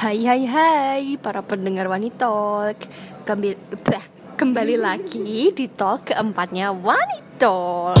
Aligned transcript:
Hai 0.00 0.24
hai 0.24 0.48
hai 0.48 1.04
para 1.20 1.44
pendengar 1.44 1.84
Wanitalk 1.84 2.88
Kembali, 3.28 3.52
kembali 4.32 4.80
lagi 4.80 5.52
di 5.52 5.68
talk 5.68 6.08
keempatnya 6.08 6.72
Wanitalk 6.72 8.00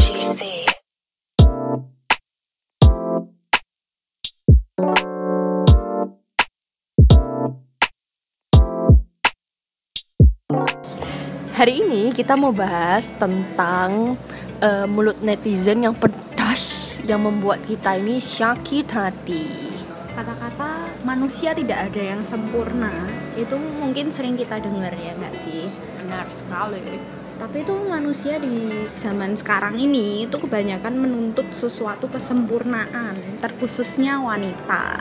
Hari 11.52 11.84
ini 11.84 12.16
kita 12.16 12.32
mau 12.32 12.56
bahas 12.56 13.12
tentang 13.20 14.16
eh, 14.64 14.88
mulut 14.88 15.20
netizen 15.20 15.84
yang 15.84 15.92
pedas 15.92 16.96
Yang 17.04 17.20
membuat 17.28 17.60
kita 17.68 18.00
ini 18.00 18.16
sakit 18.24 18.88
hati 18.88 19.69
kata-kata 20.20 21.00
manusia 21.00 21.56
tidak 21.56 21.88
ada 21.88 22.02
yang 22.12 22.20
sempurna 22.20 22.92
itu 23.40 23.56
mungkin 23.56 24.12
sering 24.12 24.36
kita 24.36 24.60
dengar 24.60 24.92
ya 24.92 25.16
nggak 25.16 25.32
sih? 25.32 25.72
Benar 25.96 26.28
sekali. 26.28 27.00
Tapi 27.40 27.64
itu 27.64 27.72
manusia 27.88 28.36
di 28.36 28.84
zaman 28.84 29.32
sekarang 29.32 29.80
ini 29.80 30.28
itu 30.28 30.36
kebanyakan 30.36 30.92
menuntut 30.92 31.48
sesuatu 31.56 32.04
kesempurnaan 32.12 33.40
terkhususnya 33.40 34.20
wanita. 34.20 35.00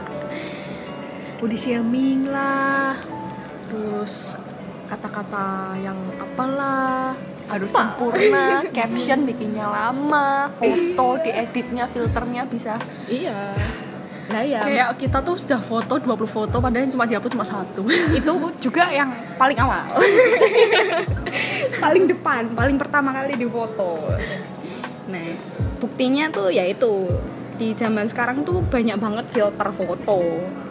Body 1.44 1.60
shaming 1.60 2.32
lah 2.32 2.96
terus 3.68 4.40
kata-kata 4.88 5.76
yang 5.84 6.00
apalah 6.16 7.12
harus 7.52 7.76
sempurna, 7.76 8.64
caption 8.78 9.28
bikinnya 9.28 9.68
lama, 9.68 10.48
foto 10.56 11.20
dieditnya, 11.28 11.92
filternya 11.92 12.48
bisa 12.48 12.80
iya 13.12 13.52
nah 14.30 14.46
ya 14.46 14.62
kayak 14.62 14.90
kita 15.02 15.18
tuh 15.26 15.36
sudah 15.36 15.58
foto 15.58 15.98
20 15.98 16.30
foto 16.30 16.56
padahal 16.62 16.86
yang 16.86 16.94
cuma 16.94 17.10
diupload 17.10 17.34
cuma 17.34 17.48
satu. 17.48 17.82
Itu 18.20 18.34
juga 18.62 18.94
yang 18.94 19.10
paling 19.36 19.58
awal. 19.58 19.98
Paling 21.80 22.12
depan 22.12 22.52
paling 22.56 22.76
pertama 22.76 23.16
kali 23.16 23.40
di 23.40 23.48
foto 23.48 24.10
nah 25.10 25.26
buktinya 25.82 26.30
tuh 26.30 26.54
ya 26.54 26.64
itu. 26.68 27.10
Di 27.60 27.76
zaman 27.76 28.08
sekarang 28.08 28.48
tuh 28.48 28.64
banyak 28.64 28.96
banget 28.96 29.26
filter 29.36 29.70
foto 29.76 30.20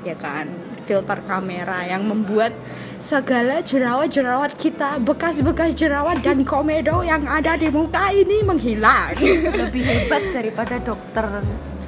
ya 0.06 0.16
kan? 0.16 0.48
Filter 0.88 1.20
kamera 1.28 1.84
yang 1.84 2.08
membuat 2.08 2.56
segala 2.96 3.60
jerawat-jerawat 3.60 4.56
kita 4.56 4.96
bekas-bekas 5.04 5.76
jerawat 5.76 6.24
dan 6.24 6.48
komedo 6.48 7.04
yang 7.04 7.28
ada 7.28 7.60
di 7.60 7.68
muka 7.68 8.08
ini 8.08 8.40
menghilang. 8.40 9.12
Lebih 9.52 9.84
hebat 9.84 10.22
daripada 10.32 10.80
dokter 10.80 11.44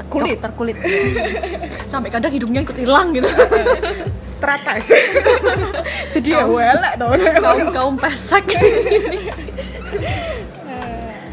Kulit. 0.08 0.40
dokter 0.40 0.52
kulit. 0.56 0.76
sampai 1.90 2.08
kadang 2.08 2.32
hidungnya 2.32 2.62
ikut 2.64 2.78
hilang 2.78 3.12
gitu 3.12 3.28
teratas 4.40 4.88
jadi 6.16 6.28
ya 6.40 6.44
welek 6.48 6.94
dong 6.96 7.12
kaum 7.44 7.64
kaum 7.74 7.94
pesek 8.00 8.44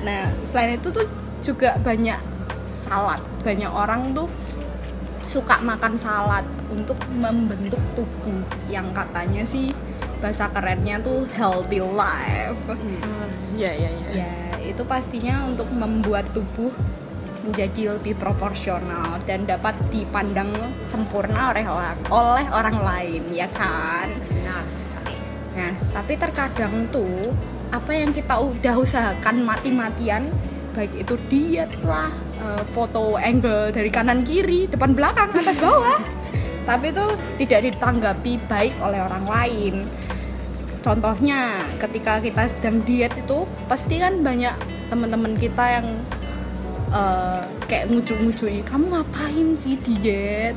Nah, 0.07 0.23
selain 0.47 0.79
itu 0.79 0.87
tuh 0.87 1.03
juga 1.43 1.75
banyak 1.83 2.15
salad. 2.71 3.19
Banyak 3.43 3.67
orang 3.67 4.15
tuh 4.15 4.31
suka 5.27 5.59
makan 5.59 5.99
salad 5.99 6.47
untuk 6.71 6.95
membentuk 7.11 7.83
tubuh 7.91 8.39
yang 8.71 8.87
katanya 8.95 9.43
sih 9.43 9.67
bahasa 10.23 10.47
kerennya 10.47 11.03
tuh 11.03 11.27
healthy 11.35 11.83
life. 11.83 12.55
ya 13.59 13.75
ya 13.75 13.91
ya 13.91 14.07
Ya, 14.23 14.31
itu 14.63 14.79
pastinya 14.87 15.43
untuk 15.43 15.67
membuat 15.75 16.31
tubuh 16.31 16.71
menjadi 17.47 17.95
lebih 17.95 18.19
proporsional 18.19 19.23
dan 19.23 19.47
dapat 19.47 19.73
dipandang 19.87 20.51
sempurna 20.83 21.55
oleh 21.55 21.63
orang, 21.63 21.97
oleh 22.11 22.47
orang 22.51 22.77
lain, 22.83 23.23
ya 23.31 23.47
kan? 23.55 24.11
Benar 24.27 24.67
sekali. 24.67 25.15
Nah, 25.55 25.73
tapi 25.95 26.13
terkadang 26.19 26.91
tuh 26.91 27.31
apa 27.71 27.91
yang 27.95 28.11
kita 28.11 28.35
udah 28.35 28.75
usahakan 28.79 29.47
mati-matian 29.47 30.31
baik 30.75 30.93
itu 30.93 31.17
diet 31.25 31.71
lah, 31.81 32.13
eh, 32.37 32.63
foto 32.75 33.17
angle 33.17 33.73
dari 33.73 33.89
kanan 33.89 34.21
kiri, 34.21 34.69
depan 34.69 34.93
belakang, 34.93 35.33
atas 35.33 35.57
bawah. 35.57 35.97
tapi 36.69 36.91
itu 36.91 37.05
tidak 37.39 37.59
ditanggapi 37.71 38.33
baik 38.45 38.75
oleh 38.83 38.99
orang 38.99 39.25
lain. 39.25 39.75
Contohnya, 40.83 41.65
ketika 41.79 42.19
kita 42.19 42.43
sedang 42.47 42.83
diet 42.83 43.15
itu 43.17 43.47
pasti 43.65 43.97
kan 43.97 44.21
banyak 44.21 44.53
teman-teman 44.91 45.33
kita 45.35 45.79
yang 45.79 45.87
eh, 46.91 47.41
kayak 47.67 47.85
ngucu-ngucuin, 47.91 48.63
kamu 48.63 48.85
ngapain 48.93 49.47
sih 49.55 49.75
diet? 49.83 50.55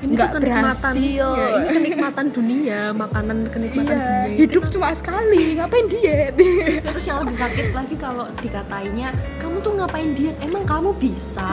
ini 0.00 0.16
Nggak 0.16 0.28
tuh 0.32 0.40
kenikmatan 0.40 0.92
berhasil." 0.96 1.28
ya, 1.36 1.48
ini 1.60 1.68
kenikmatan 1.76 2.26
dunia 2.32 2.80
makanan 2.96 3.38
kenikmatan 3.52 3.96
Iya, 3.96 4.00
dunia 4.00 4.36
hidup 4.40 4.62
cuma 4.72 4.88
sekali, 4.96 5.60
ngapain 5.60 5.86
diet? 5.92 6.34
Terus 6.88 7.04
yang 7.04 7.18
lebih 7.24 7.36
sakit 7.36 7.66
lagi 7.76 7.94
kalau 8.00 8.26
dikatainya 8.40 9.12
kamu 9.36 9.56
tuh 9.60 9.72
ngapain 9.76 10.10
diet? 10.16 10.36
Emang 10.40 10.64
kamu 10.64 10.96
bisa? 10.96 11.44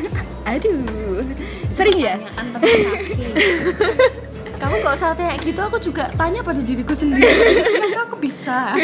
Aduh, 0.50 1.26
sering 1.74 1.98
ya? 1.98 2.16
Kamu 4.58 4.82
gak 4.82 4.98
usah 4.98 5.14
tanya 5.14 5.38
gitu, 5.38 5.60
aku 5.62 5.78
juga 5.78 6.10
tanya 6.18 6.42
pada 6.42 6.58
diriku 6.58 6.90
sendiri. 6.90 7.62
Kenapa 7.62 8.10
aku 8.10 8.18
bisa? 8.18 8.74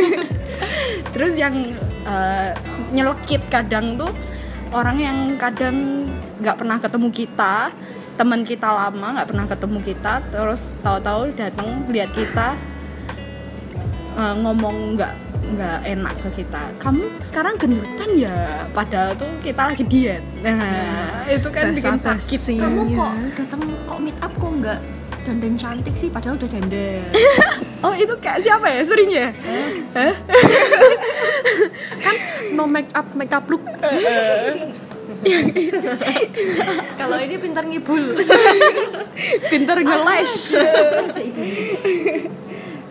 Terus 1.10 1.34
yang 1.34 1.50
eh, 2.06 2.50
nyelekit 2.94 3.42
kadang 3.50 3.98
tuh 3.98 4.14
orang 4.74 4.98
yang 4.98 5.18
kadang 5.38 6.02
nggak 6.42 6.58
pernah 6.58 6.82
ketemu 6.82 7.08
kita, 7.14 7.70
teman 8.18 8.42
kita 8.42 8.68
lama 8.74 9.06
nggak 9.14 9.28
pernah 9.30 9.46
ketemu 9.46 9.78
kita, 9.86 10.12
terus 10.34 10.74
tahu-tahu 10.82 11.30
datang 11.38 11.86
lihat 11.88 12.10
kita 12.10 12.58
eh, 14.18 14.34
ngomong 14.42 14.98
nggak 14.98 15.14
nggak 15.44 15.78
enak 15.84 16.14
ke 16.18 16.28
kita. 16.40 16.62
Kamu 16.80 17.20
sekarang 17.20 17.54
gendutan 17.60 18.10
ya, 18.16 18.36
padahal 18.72 19.12
tuh 19.12 19.28
kita 19.38 19.68
lagi 19.68 19.84
diet. 19.84 20.24
Nah, 20.40 21.28
itu 21.28 21.48
kan 21.48 21.72
bikin 21.72 22.00
sakit. 22.00 22.40
Kamu 22.56 22.80
Iya. 22.88 22.96
kok 22.96 23.12
datang 23.36 23.60
kok 23.84 23.98
meet 24.00 24.18
up 24.18 24.32
kok 24.34 24.52
nggak 24.56 24.78
dandan 25.24 25.54
cantik 25.54 25.94
sih? 25.94 26.08
Padahal 26.08 26.34
udah 26.36 26.50
dandan. 26.50 27.04
Oh 27.84 27.92
itu 27.92 28.16
kayak 28.16 28.40
siapa 28.40 28.64
ya 28.64 28.80
sering 28.80 29.12
ya? 29.12 29.28
no 32.56 32.64
make 32.64 32.88
up 32.96 33.04
make 33.12 33.28
up 33.28 33.44
look 33.44 33.60
kalau 36.96 37.16
ini 37.20 37.36
pintar 37.36 37.68
ngibul. 37.68 38.16
pinter 39.52 39.84
nge-lash 39.84 40.56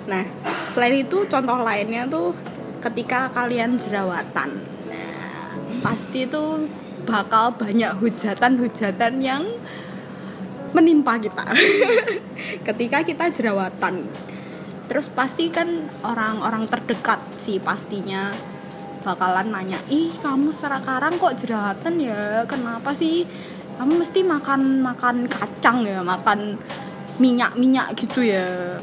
nah 0.04 0.26
selain 0.74 1.06
itu 1.06 1.24
contoh 1.30 1.62
lainnya 1.64 2.10
tuh 2.10 2.36
ketika 2.84 3.32
kalian 3.32 3.80
jerawatan. 3.80 4.60
Nah, 4.92 5.56
pasti 5.80 6.28
tuh 6.28 6.68
bakal 7.08 7.56
banyak 7.56 7.96
hujatan-hujatan 8.00 9.14
yang 9.24 9.44
menimpa 10.76 11.16
kita. 11.22 11.46
Ketika 12.68 13.08
kita 13.08 13.32
jerawatan. 13.32 14.10
Terus 14.92 15.08
pasti 15.08 15.48
kan 15.48 15.88
orang-orang 16.04 16.68
terdekat 16.68 17.24
sih 17.40 17.62
pastinya 17.64 18.36
bakalan 19.04 19.52
nanya 19.52 19.80
ih 19.92 20.16
kamu 20.20 20.52
sekarang 20.52 21.16
kok 21.16 21.40
jerawatan 21.40 22.04
ya? 22.04 22.44
Kenapa 22.44 22.92
sih? 22.92 23.24
Kamu 23.80 24.04
mesti 24.04 24.22
makan 24.28 24.84
makan 24.84 25.26
kacang 25.32 25.88
ya 25.88 26.04
makan 26.04 26.60
minyak 27.18 27.56
minyak 27.58 27.96
gitu 27.96 28.22
ya 28.26 28.78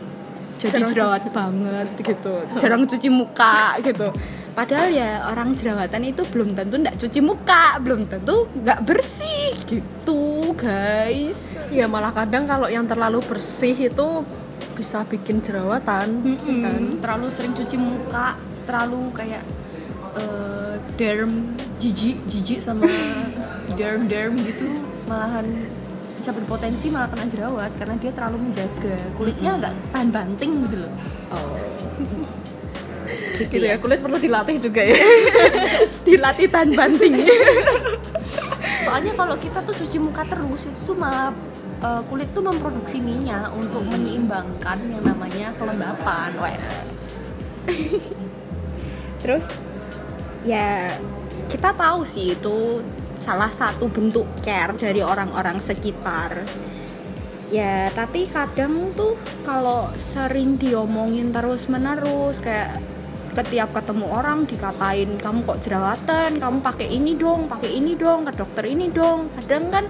jadi 0.60 0.76
Jarang 0.76 0.92
jerawat 0.92 1.24
banget 1.32 1.88
gitu. 2.04 2.34
Jarang 2.60 2.84
cuci 2.84 3.08
muka 3.08 3.80
gitu. 3.80 4.12
Padahal 4.52 4.92
ya 4.92 5.24
orang 5.24 5.56
jerawatan 5.56 6.12
itu 6.12 6.20
belum 6.28 6.52
tentu 6.52 6.76
nggak 6.76 7.00
cuci 7.00 7.20
muka 7.24 7.80
belum 7.80 8.04
tentu 8.04 8.44
nggak 8.60 8.84
bersih 8.84 9.56
gitu 9.64 10.52
guys. 10.52 11.56
Ya 11.72 11.88
malah 11.88 12.12
kadang 12.12 12.44
kalau 12.44 12.68
yang 12.68 12.84
terlalu 12.84 13.24
bersih 13.24 13.72
itu 13.72 14.08
bisa 14.76 15.00
bikin 15.08 15.40
jerawatan 15.40 16.36
Mm-mm. 16.36 16.60
kan? 16.60 16.82
Terlalu 17.00 17.26
sering 17.32 17.56
cuci 17.56 17.80
muka, 17.80 18.36
terlalu 18.68 19.08
kayak 19.16 19.42
eh, 20.20 20.76
derm 21.00 21.56
jijik 21.80 22.20
jijik 22.28 22.60
sama 22.60 22.84
derm 23.80 24.04
derm 24.12 24.36
gitu 24.44 24.68
malahan 25.08 25.48
bisa 26.20 26.36
berpotensi 26.36 26.92
malah 26.92 27.08
kena 27.08 27.24
jerawat 27.32 27.72
karena 27.80 27.96
dia 27.96 28.12
terlalu 28.12 28.52
menjaga. 28.52 28.96
Kulitnya 29.16 29.56
nggak 29.56 29.74
tahan 29.88 30.08
banting 30.12 30.52
gitu 30.68 30.76
loh. 30.84 30.92
oh. 31.32 31.56
Gitu 33.40 33.56
ya. 33.56 33.80
kulit 33.80 34.04
perlu 34.04 34.20
dilatih 34.20 34.60
juga 34.60 34.84
ya. 34.84 34.94
Dilatih 36.06 36.46
tahan 36.52 36.76
banting. 36.76 37.24
Soalnya 38.84 39.16
kalau 39.16 39.34
kita 39.40 39.64
tuh 39.64 39.72
cuci 39.72 39.96
muka 39.96 40.22
terus 40.28 40.68
itu 40.68 40.92
tuh 40.92 40.96
malah 41.00 41.32
eh, 41.80 42.02
kulit 42.12 42.28
tuh 42.36 42.44
memproduksi 42.44 43.00
minyak 43.00 43.48
untuk 43.56 43.80
menyeimbangkan 43.88 44.78
yang 44.92 45.02
namanya 45.02 45.56
kelembapan. 45.56 46.36
Wes. 46.36 46.70
terus 49.24 49.48
ya 50.44 50.92
kita 51.48 51.72
tahu 51.72 52.04
sih 52.04 52.36
itu 52.36 52.84
salah 53.20 53.52
satu 53.52 53.92
bentuk 53.92 54.24
care 54.40 54.72
dari 54.72 55.04
orang-orang 55.04 55.60
sekitar. 55.60 56.40
Ya 57.52 57.92
tapi 57.92 58.24
kadang 58.24 58.96
tuh 58.96 59.20
kalau 59.44 59.92
sering 59.98 60.56
diomongin 60.56 61.28
terus 61.28 61.68
menerus 61.68 62.40
kayak 62.40 62.80
ketiap 63.36 63.76
ketemu 63.76 64.06
orang 64.10 64.48
dikatain 64.48 65.20
kamu 65.20 65.44
kok 65.44 65.60
jerawatan? 65.60 66.40
Kamu 66.40 66.64
pakai 66.64 66.88
ini 66.88 67.12
dong 67.20 67.44
pakai 67.44 67.76
ini 67.76 67.92
dong 68.00 68.24
ke 68.24 68.32
dokter 68.40 68.64
ini 68.64 68.88
dong. 68.88 69.28
Kadang 69.36 69.68
kan 69.68 69.84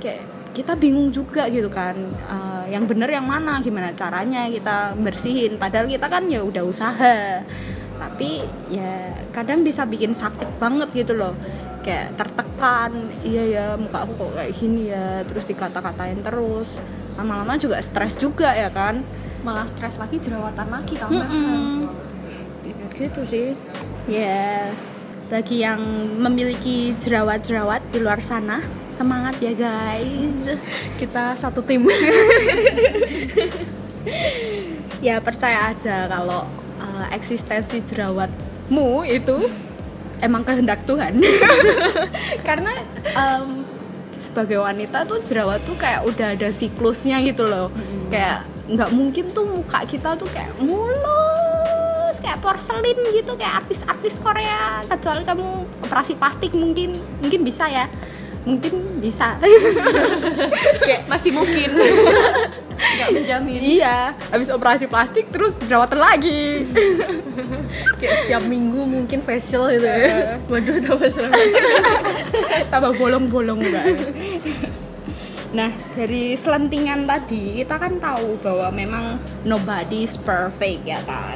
kayak 0.00 0.24
kita 0.50 0.74
bingung 0.74 1.12
juga 1.14 1.46
gitu 1.46 1.70
kan 1.70 1.94
eh, 2.08 2.64
yang 2.74 2.88
bener 2.88 3.10
yang 3.10 3.26
mana 3.26 3.60
gimana 3.60 3.92
caranya 3.92 4.48
kita 4.48 4.94
bersihin. 4.96 5.60
Padahal 5.60 5.90
kita 5.90 6.06
kan 6.08 6.24
ya 6.30 6.40
udah 6.40 6.62
usaha. 6.64 7.44
Tapi 8.00 8.46
ya 8.72 9.12
kadang 9.34 9.60
bisa 9.66 9.84
bikin 9.84 10.14
sakit 10.16 10.56
banget 10.62 10.88
gitu 10.94 11.12
loh 11.18 11.36
kayak 11.80 12.16
tertekan 12.16 13.08
iya 13.24 13.44
ya 13.48 13.64
muka 13.80 14.04
aku 14.04 14.12
kok 14.16 14.30
kayak 14.36 14.52
gini 14.56 14.92
ya 14.92 15.24
terus 15.24 15.44
dikata-katain 15.48 16.20
terus. 16.20 16.84
Lama-lama 17.18 17.56
juga 17.60 17.80
stres 17.80 18.16
juga 18.16 18.52
ya 18.54 18.70
kan? 18.72 19.04
Malah 19.44 19.66
stres 19.68 19.96
lagi 19.96 20.20
jerawatan 20.20 20.68
lagi 20.68 20.94
kamu 20.96 21.20
Mm-mm. 21.20 21.88
gitu 22.96 23.20
sih. 23.24 23.56
Ya 24.04 24.68
bagi 25.30 25.62
yang 25.62 25.80
memiliki 26.18 26.90
jerawat-jerawat 26.98 27.94
di 27.94 28.02
luar 28.02 28.20
sana 28.20 28.60
semangat 28.90 29.38
ya 29.40 29.54
guys. 29.54 30.58
Kita 30.98 31.38
satu 31.38 31.64
tim. 31.64 31.86
Ya 35.00 35.16
percaya 35.16 35.72
aja 35.72 36.04
kalau 36.12 36.44
uh, 36.76 37.04
eksistensi 37.08 37.80
jerawatmu 37.88 39.08
itu 39.08 39.48
emang 40.20 40.44
kehendak 40.44 40.84
Tuhan. 40.84 41.20
Karena 42.48 42.72
um, 43.16 43.64
sebagai 44.20 44.60
wanita 44.60 45.08
tuh 45.08 45.20
jerawat 45.24 45.64
tuh 45.64 45.76
kayak 45.76 46.04
udah 46.06 46.36
ada 46.36 46.48
siklusnya 46.52 47.20
gitu 47.24 47.48
loh. 47.48 47.72
Kayak 48.12 48.46
nggak 48.70 48.90
mungkin 48.94 49.24
tuh 49.34 49.44
muka 49.48 49.82
kita 49.88 50.14
tuh 50.14 50.28
kayak 50.30 50.54
mulus 50.62 52.16
kayak 52.22 52.38
porselin 52.38 52.98
gitu 53.16 53.32
kayak 53.34 53.64
artis-artis 53.64 54.20
Korea. 54.20 54.84
Kecuali 54.86 55.24
kamu 55.24 55.46
operasi 55.88 56.14
plastik 56.14 56.52
mungkin 56.54 56.94
mungkin 57.18 57.40
bisa 57.42 57.66
ya. 57.66 57.88
Mungkin 58.40 59.04
bisa. 59.04 59.36
Kayak 60.88 61.12
masih 61.12 61.36
mungkin 61.36 61.76
nggak 63.00 63.12
menjamin. 63.16 63.60
Iya 63.60 64.12
habis 64.28 64.48
operasi 64.52 64.84
plastik 64.84 65.32
terus 65.32 65.56
jerawatan 65.64 66.00
lagi. 66.00 66.68
Kayak 67.96 68.14
setiap 68.24 68.44
minggu 68.44 68.80
mungkin 68.84 69.24
facial 69.24 69.72
gitu 69.72 69.88
ya. 69.88 70.36
Waduh 70.52 70.76
tambah 70.84 71.08
serem. 71.10 71.32
Tambah 72.68 72.92
bolong-bolong 73.00 73.60
enggak 73.64 73.84
Nah, 75.50 75.74
dari 75.98 76.38
selentingan 76.38 77.10
tadi 77.10 77.58
kita 77.58 77.74
kan 77.74 77.98
tahu 77.98 78.38
bahwa 78.38 78.70
memang 78.70 79.18
nobody 79.42 80.06
is 80.06 80.14
perfect 80.14 80.86
ya 80.86 81.02
kan. 81.02 81.34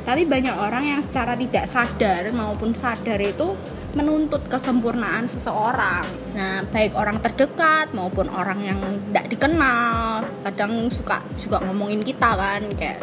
Tapi 0.00 0.24
banyak 0.24 0.56
orang 0.56 0.96
yang 0.96 1.00
secara 1.04 1.36
tidak 1.36 1.68
sadar 1.68 2.32
maupun 2.32 2.72
sadar 2.72 3.20
itu 3.20 3.52
menuntut 3.94 4.42
kesempurnaan 4.46 5.26
seseorang. 5.26 6.06
Nah, 6.36 6.62
baik 6.70 6.94
orang 6.94 7.18
terdekat 7.18 7.90
maupun 7.90 8.30
orang 8.30 8.60
yang 8.62 8.80
tidak 9.10 9.26
dikenal, 9.34 10.22
kadang 10.46 10.86
suka 10.92 11.22
juga 11.40 11.58
ngomongin 11.66 12.06
kita 12.06 12.30
kan 12.38 12.62
kayak 12.78 13.02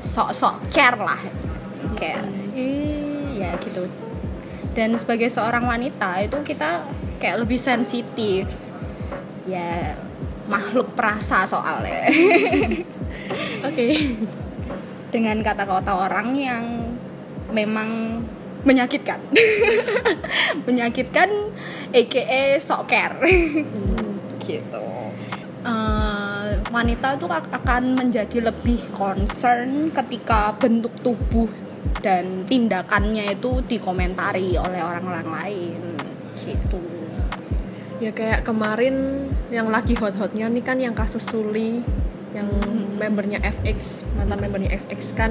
sok-sok 0.00 0.64
care 0.72 0.96
lah. 0.96 1.20
Kayak 1.96 2.24
eh 2.56 3.36
ya 3.36 3.50
gitu. 3.60 3.84
Dan 4.74 4.96
sebagai 4.98 5.30
seorang 5.30 5.68
wanita 5.68 6.24
itu 6.24 6.38
kita 6.42 6.82
kayak 7.20 7.44
lebih 7.44 7.60
sensitif. 7.60 8.48
Ya 9.44 9.96
makhluk 10.48 10.96
perasa 10.96 11.44
soalnya. 11.44 12.08
oke 13.68 13.86
dengan 15.14 15.38
kata-kata 15.46 15.94
orang 15.94 16.34
yang 16.34 16.64
memang 17.54 18.18
menyakitkan. 18.64 19.20
Menyakitkan 20.66 21.28
aka 21.92 22.58
sok 22.58 22.82
care. 22.88 23.20
Gitu. 24.40 24.86
Eh, 25.64 26.48
wanita 26.68 27.16
itu 27.16 27.24
ak- 27.24 27.52
akan 27.52 27.96
menjadi 27.96 28.52
lebih 28.52 28.84
concern 28.92 29.88
ketika 29.88 30.52
bentuk 30.60 30.92
tubuh 31.00 31.48
dan 32.04 32.44
tindakannya 32.44 33.32
itu 33.32 33.64
dikomentari 33.64 34.60
oleh 34.60 34.80
orang-orang 34.84 35.28
lain. 35.28 35.82
Gitu. 36.36 36.84
Ya 38.02 38.12
kayak 38.12 38.44
kemarin 38.44 39.28
yang 39.48 39.72
lagi 39.72 39.96
hot-hotnya 39.96 40.50
nih 40.52 40.64
kan 40.66 40.76
yang 40.76 40.92
kasus 40.92 41.24
Suli 41.24 41.80
yang 42.34 42.50
membernya 42.98 43.38
FX 43.40 44.02
mantan 44.18 44.42
membernya 44.42 44.74
FX 44.84 45.14
kan 45.14 45.30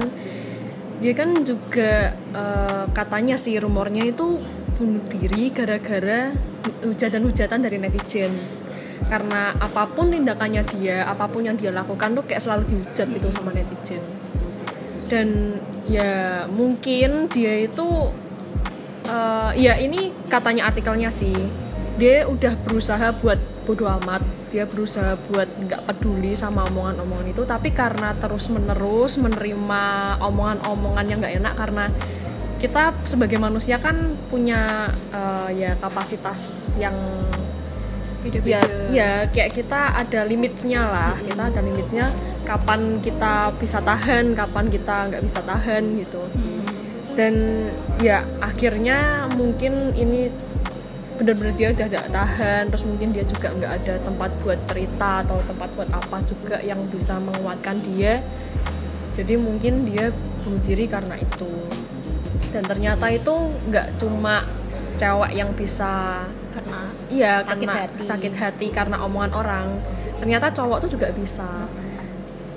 dia 1.04 1.12
kan 1.12 1.36
juga 1.44 2.16
eh, 2.32 2.84
katanya 2.96 3.36
sih 3.36 3.60
rumornya 3.60 4.08
itu 4.08 4.40
bunuh 4.80 5.04
diri 5.12 5.52
gara-gara 5.52 6.32
hujatan-hujatan 6.80 7.60
dari 7.60 7.76
netizen. 7.76 8.32
Karena 9.04 9.52
apa 9.60 9.84
pun 9.84 10.08
tindakannya 10.08 10.64
dia 10.72 11.04
apa 11.04 11.28
pun 11.28 11.44
yang 11.44 11.60
dia 11.60 11.76
lakukan 11.76 12.16
tuh 12.16 12.24
kayak 12.24 12.40
selalu 12.40 12.64
dihujat 12.72 13.06
gitu 13.20 13.28
sama 13.28 13.52
netizen. 13.52 14.00
Dan 15.12 15.60
ya 15.92 16.48
mungkin 16.48 17.28
dia 17.28 17.68
itu 17.68 18.08
eh, 19.04 19.50
ya 19.60 19.76
ini 19.76 20.08
katanya 20.32 20.72
artikelnya 20.72 21.12
sih. 21.12 21.36
Dia 22.00 22.24
udah 22.24 22.56
berusaha 22.64 23.12
buat 23.20 23.36
bodo 23.68 23.92
amat 24.00 24.24
dia 24.54 24.70
berusaha 24.70 25.18
buat 25.26 25.50
nggak 25.50 25.82
peduli 25.82 26.38
sama 26.38 26.62
omongan-omongan 26.70 27.34
itu 27.34 27.42
tapi 27.42 27.74
karena 27.74 28.14
terus 28.14 28.46
menerus 28.54 29.18
menerima 29.18 29.82
omongan-omongan 30.22 31.04
yang 31.10 31.18
nggak 31.18 31.34
enak 31.42 31.54
karena 31.58 31.84
kita 32.62 32.94
sebagai 33.02 33.42
manusia 33.42 33.82
kan 33.82 34.14
punya 34.30 34.94
eh, 35.10 35.48
ya 35.58 35.70
kapasitas 35.82 36.70
yang 36.78 36.94
ya 38.32 38.64
ya 38.88 39.10
kayak 39.28 39.52
kita 39.52 40.00
ada 40.00 40.24
limitnya 40.24 40.80
lah. 40.80 41.12
Kita 41.20 41.52
ada 41.52 41.60
limitnya 41.60 42.08
kapan 42.48 43.04
kita 43.04 43.52
bisa 43.60 43.84
tahan 43.84 44.32
kapan 44.32 44.72
kita 44.72 45.12
nggak 45.12 45.22
bisa 45.28 45.44
tahan 45.44 46.00
gitu. 46.00 46.24
Dan 47.12 47.34
ya 48.00 48.24
akhirnya 48.40 49.28
mungkin 49.36 49.92
ini 49.92 50.32
benar-benar 51.14 51.54
dia 51.54 51.68
udah 51.70 51.86
tidak 51.86 52.06
tahan 52.10 52.62
terus 52.74 52.84
mungkin 52.84 53.08
dia 53.14 53.22
juga 53.22 53.54
nggak 53.54 53.72
ada 53.82 53.94
tempat 54.02 54.30
buat 54.42 54.58
cerita 54.66 55.10
atau 55.22 55.38
tempat 55.46 55.68
buat 55.78 55.90
apa 55.94 56.16
juga 56.26 56.56
yang 56.58 56.80
bisa 56.90 57.18
menguatkan 57.22 57.78
dia. 57.86 58.18
Jadi 59.14 59.38
mungkin 59.38 59.86
dia 59.86 60.10
bunuh 60.42 60.58
diri 60.66 60.90
karena 60.90 61.14
itu. 61.14 61.52
Dan 62.50 62.66
ternyata 62.66 63.06
itu 63.14 63.34
nggak 63.70 64.02
cuma 64.02 64.42
cewek 64.94 65.32
yang 65.34 65.50
bisa 65.54 66.22
karena 66.54 66.86
iya 67.10 67.42
Sakit 67.42 67.66
kena 67.66 67.74
hati. 67.86 68.02
sakit 68.02 68.34
hati 68.34 68.66
karena 68.74 68.96
omongan 69.06 69.32
orang. 69.34 69.66
Ternyata 70.18 70.50
cowok 70.50 70.86
tuh 70.86 70.98
juga 70.98 71.14
bisa. 71.14 71.66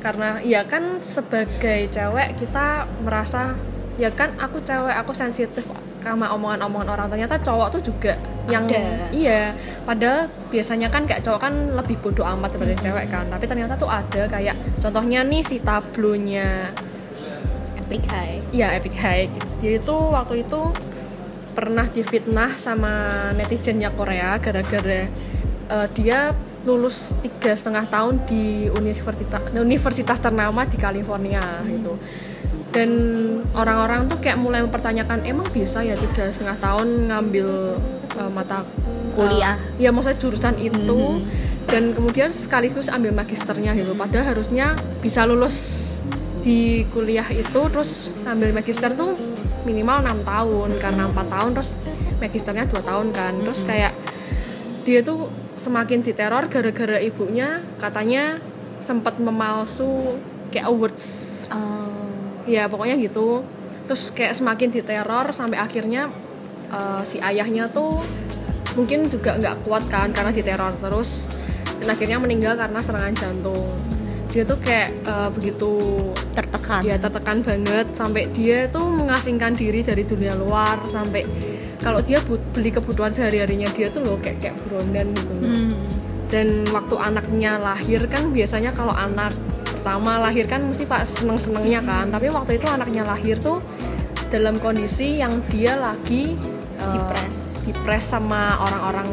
Karena 0.01 0.41
ya 0.41 0.65
kan 0.65 1.01
sebagai 1.01 1.89
cewek 1.93 2.41
kita 2.41 2.89
merasa 3.05 3.53
ya 4.01 4.09
kan 4.13 4.33
aku 4.37 4.61
cewek 4.61 4.93
aku 4.93 5.13
sensitif 5.13 5.65
sama 6.01 6.33
omongan-omongan 6.33 6.89
orang. 6.89 7.07
Ternyata 7.13 7.37
cowok 7.41 7.77
tuh 7.77 7.93
juga 7.93 8.17
yang 8.47 8.65
Ada. 8.71 9.11
iya 9.11 9.41
padahal 9.83 10.31
biasanya 10.47 10.87
kan 10.87 11.03
kayak 11.03 11.23
cowok 11.23 11.39
kan 11.39 11.53
lebih 11.75 11.99
bodoh 11.99 12.23
amat 12.23 12.55
daripada 12.55 12.75
cewek 12.79 13.05
kan 13.11 13.27
tapi 13.27 13.43
ternyata 13.43 13.75
tuh 13.75 13.91
ada 13.91 14.23
kayak 14.31 14.55
contohnya 14.79 15.19
nih 15.27 15.43
si 15.43 15.59
tablonya 15.59 16.71
epic 17.75 18.07
high 18.07 18.37
Iya 18.51 18.79
Epic 18.79 18.95
High. 18.95 19.27
Dia 19.59 19.71
itu 19.79 19.95
waktu 19.95 20.47
itu 20.47 20.61
pernah 21.51 21.83
difitnah 21.89 22.53
sama 22.55 22.93
netizennya 23.33 23.89
Korea 23.91 24.37
gara-gara 24.37 25.09
eh, 25.67 25.87
dia 25.97 26.31
lulus 26.63 27.15
tiga 27.23 27.55
setengah 27.55 27.87
tahun 27.87 28.27
di 28.27 28.67
universitas 28.69 29.55
universitas 29.55 30.19
ternama 30.19 30.67
di 30.67 30.77
California 30.77 31.43
gitu. 31.65 31.97
Dan 32.71 32.89
orang-orang 33.57 34.11
tuh 34.11 34.19
kayak 34.21 34.37
mulai 34.37 34.61
mempertanyakan 34.61 35.25
emang 35.25 35.47
bisa 35.49 35.81
ya 35.81 35.97
tiga 35.97 36.29
setengah 36.29 36.57
tahun 36.61 37.09
ngambil 37.09 37.49
eh, 38.19 38.31
mata 38.31 38.61
Kuliah. 39.17 39.57
eh, 39.79 39.87
ya 39.87 39.89
maksudnya 39.89 40.19
jurusan 40.21 40.55
itu. 40.61 41.17
Dan 41.67 41.91
kemudian 41.91 42.31
sekaligus 42.31 42.87
ambil 42.87 43.11
magisternya 43.11 43.75
gitu. 43.75 43.97
Padahal 43.97 44.37
harusnya 44.37 44.77
bisa 45.03 45.27
lulus 45.27 45.85
di 46.45 46.87
kuliah 46.95 47.27
itu 47.27 47.59
terus 47.67 48.13
ambil 48.23 48.55
magister 48.55 48.93
tuh 48.95 49.17
minimal 49.65 50.05
enam 50.05 50.19
tahun. 50.23 50.69
Karena 50.79 51.09
empat 51.09 51.27
tahun 51.27 51.49
terus 51.57 51.75
magisternya 52.21 52.69
dua 52.69 52.81
tahun 52.85 53.11
kan. 53.11 53.33
Terus 53.41 53.61
kayak 53.65 53.91
dia 54.87 55.03
tuh 55.03 55.27
semakin 55.57 56.05
diteror 56.05 56.47
gara-gara 56.47 57.01
ibunya 57.01 57.59
katanya 57.81 58.37
sempat 58.77 59.17
memalsu 59.17 60.15
kayak 60.53 60.69
awards 60.69 61.43
ya 62.47 62.71
pokoknya 62.71 62.95
gitu. 62.97 63.43
Terus 63.87 64.11
kayak 64.11 64.33
semakin 64.35 64.71
diteror 64.71 65.31
sampai 65.35 65.59
akhirnya 65.59 66.09
eh, 66.71 67.01
si 67.03 67.19
ayahnya 67.19 67.69
tuh 67.71 67.99
mungkin 68.79 69.09
juga 69.11 69.35
nggak 69.35 69.67
kuat 69.67 69.85
kan 69.91 70.15
karena 70.15 70.31
diteror 70.31 70.73
terus. 70.79 71.27
Dan 71.77 71.93
akhirnya 71.93 72.17
meninggal 72.17 72.57
karena 72.57 72.81
serangan 72.81 73.13
jantung. 73.13 73.67
Dia 74.31 74.43
tuh 74.43 74.57
kayak 74.63 74.89
eh, 75.05 75.29
begitu 75.35 75.71
tertekan. 76.33 76.81
Ya 76.87 76.95
tertekan 76.97 77.43
banget. 77.43 77.93
Sampai 77.93 78.31
dia 78.31 78.65
tuh 78.71 78.87
mengasingkan 78.87 79.53
diri 79.53 79.83
dari 79.83 80.07
dunia 80.07 80.33
luar. 80.33 80.81
Sampai 80.89 81.27
kalau 81.77 82.01
dia 82.01 82.19
beli 82.25 82.73
kebutuhan 82.73 83.13
sehari-harinya 83.13 83.69
dia 83.71 83.87
tuh 83.93 84.01
loh 84.03 84.17
kayak 84.17 84.41
kayak 84.41 84.55
buronan 84.65 85.13
gitu 85.13 85.33
loh. 85.37 85.47
Hmm. 85.47 85.75
dan 86.27 86.67
waktu 86.75 86.95
anaknya 86.99 87.55
lahir 87.55 88.03
kan 88.11 88.35
biasanya 88.35 88.75
kalau 88.75 88.91
anak 88.91 89.31
pertama 89.87 90.19
lahir 90.19 90.43
kan 90.51 90.67
mesti 90.67 90.83
pak 90.83 91.07
seneng 91.07 91.39
senengnya 91.39 91.79
kan. 91.79 92.11
Tapi 92.11 92.27
waktu 92.27 92.59
itu 92.59 92.67
anaknya 92.67 93.07
lahir 93.07 93.39
tuh 93.39 93.63
dalam 94.27 94.59
kondisi 94.59 95.23
yang 95.23 95.39
dia 95.47 95.79
lagi 95.79 96.35
uh, 96.75 96.91
Dipres. 96.91 97.63
dipres 97.63 98.03
sama 98.03 98.59
orang-orang 98.67 99.07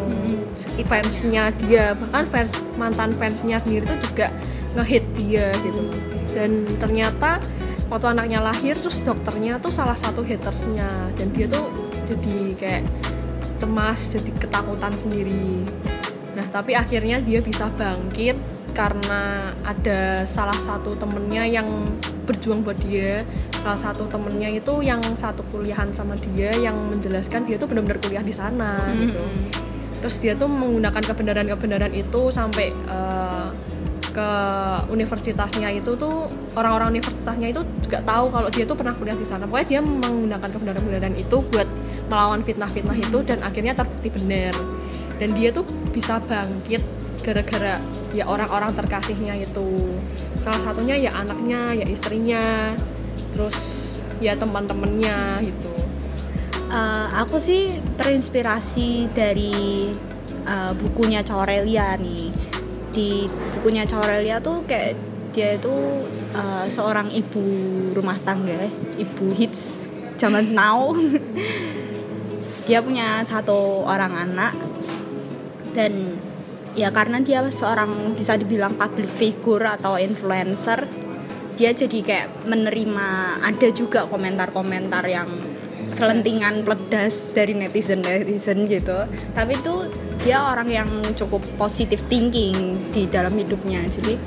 fansnya 0.83 1.55
dia. 1.63 1.95
Bahkan 1.95 2.27
fans 2.27 2.59
mantan 2.75 3.15
fansnya 3.15 3.63
sendiri 3.63 3.87
tuh 3.87 4.03
juga 4.03 4.35
ngehit 4.75 5.07
dia 5.15 5.55
gitu. 5.63 5.95
Dan 6.35 6.67
ternyata 6.83 7.39
waktu 7.87 8.11
anaknya 8.11 8.43
lahir 8.43 8.75
terus 8.75 8.99
dokternya 8.99 9.63
tuh 9.63 9.71
salah 9.71 9.95
satu 9.95 10.27
hatersnya. 10.27 10.91
Dan 11.15 11.31
dia 11.31 11.47
tuh 11.47 11.71
jadi 12.03 12.59
kayak 12.59 12.83
cemas 13.63 14.11
jadi 14.11 14.31
ketakutan 14.43 14.91
sendiri. 14.99 15.71
Nah 16.35 16.51
tapi 16.51 16.75
akhirnya 16.75 17.23
dia 17.23 17.39
bisa 17.39 17.71
bangkit 17.79 18.54
karena 18.75 19.55
ada 19.63 20.27
salah 20.27 20.59
satu 20.59 20.99
temennya 20.99 21.47
yang 21.47 21.69
berjuang 22.27 22.67
buat 22.67 22.77
dia. 22.83 23.23
Salah 23.63 23.79
satu 23.79 24.11
temennya 24.11 24.51
itu 24.51 24.83
yang 24.83 25.01
satu 25.15 25.47
kuliahan 25.55 25.95
sama 25.95 26.19
dia 26.21 26.53
yang 26.59 26.75
menjelaskan 26.91 27.47
dia 27.47 27.57
tuh 27.57 27.71
benar-benar 27.71 28.03
kuliah 28.03 28.21
di 28.21 28.35
sana 28.35 28.91
gitu. 28.99 29.25
terus 30.05 30.21
dia 30.21 30.37
tuh 30.37 30.53
menggunakan 30.53 31.01
kebenaran-kebenaran 31.01 31.97
itu 31.97 32.29
sampai 32.29 32.77
eh, 32.77 33.49
ke 34.13 34.31
universitasnya 34.93 35.73
itu 35.73 35.97
tuh 35.97 36.29
orang-orang 36.61 36.93
universitasnya 36.93 37.49
itu 37.49 37.65
juga 37.81 38.05
tahu 38.05 38.29
kalau 38.29 38.53
dia 38.53 38.69
tuh 38.69 38.77
pernah 38.77 38.93
kuliah 38.93 39.17
di 39.17 39.25
sana. 39.25 39.49
Pokoknya 39.49 39.69
dia 39.79 39.81
menggunakan 39.81 40.49
kebenaran-kebenaran 40.53 41.15
itu 41.17 41.41
buat 41.49 41.69
melawan 42.13 42.45
fitnah-fitnah 42.45 43.01
itu 43.01 43.19
dan 43.25 43.41
akhirnya 43.41 43.73
terbukti 43.73 44.13
benar 44.13 44.53
dan 45.19 45.33
dia 45.33 45.55
tuh 45.55 45.65
bisa 45.95 46.21
bangkit 46.21 46.83
gara-gara 47.25 47.81
ya 48.15 48.25
orang-orang 48.31 48.71
terkasihnya 48.73 49.35
itu 49.43 49.99
salah 50.39 50.63
satunya 50.63 50.95
ya 50.95 51.11
anaknya 51.19 51.75
ya 51.75 51.87
istrinya 51.91 52.73
terus 53.35 53.59
ya 54.23 54.39
teman-temannya 54.39 55.43
gitu 55.43 55.75
Eh, 56.75 57.07
aku 57.15 57.39
sih 57.39 57.71
terinspirasi 57.95 59.15
dari 59.15 59.87
eh, 60.43 60.73
bukunya 60.75 61.23
Caurelia 61.23 61.95
nih. 61.95 62.35
Di 62.91 63.31
bukunya 63.59 63.87
Caurelia 63.87 64.43
tuh 64.43 64.67
kayak 64.67 64.99
dia 65.31 65.55
itu 65.55 65.75
eh, 66.35 66.67
seorang 66.67 67.15
ibu 67.15 67.45
rumah 67.95 68.19
tangga, 68.27 68.67
ibu 68.99 69.31
hits 69.39 69.87
zaman 70.19 70.51
now. 70.51 70.91
dia 72.67 72.83
punya 72.83 73.23
satu 73.23 73.87
orang 73.87 74.11
anak 74.17 74.57
dan 75.77 76.19
ya 76.75 76.91
karena 76.91 77.23
dia 77.23 77.41
seorang 77.47 78.19
bisa 78.19 78.35
dibilang 78.35 78.75
public 78.75 79.11
figure 79.15 79.63
atau 79.65 79.95
influencer 79.99 80.87
dia 81.55 81.71
jadi 81.71 81.99
kayak 82.03 82.29
menerima 82.51 83.39
ada 83.47 83.69
juga 83.71 84.11
komentar-komentar 84.11 85.07
yang 85.07 85.31
selentingan 85.87 86.67
pledas 86.67 87.31
dari 87.31 87.55
netizen 87.55 88.03
netizen 88.03 88.67
gitu. 88.67 89.07
Tapi 89.39 89.55
itu 89.55 89.75
dia 90.27 90.43
orang 90.43 90.67
yang 90.67 90.91
cukup 91.15 91.47
positive 91.55 92.03
thinking 92.11 92.91
di 92.91 93.07
dalam 93.07 93.31
hidupnya. 93.39 93.87
Jadi 93.87 94.19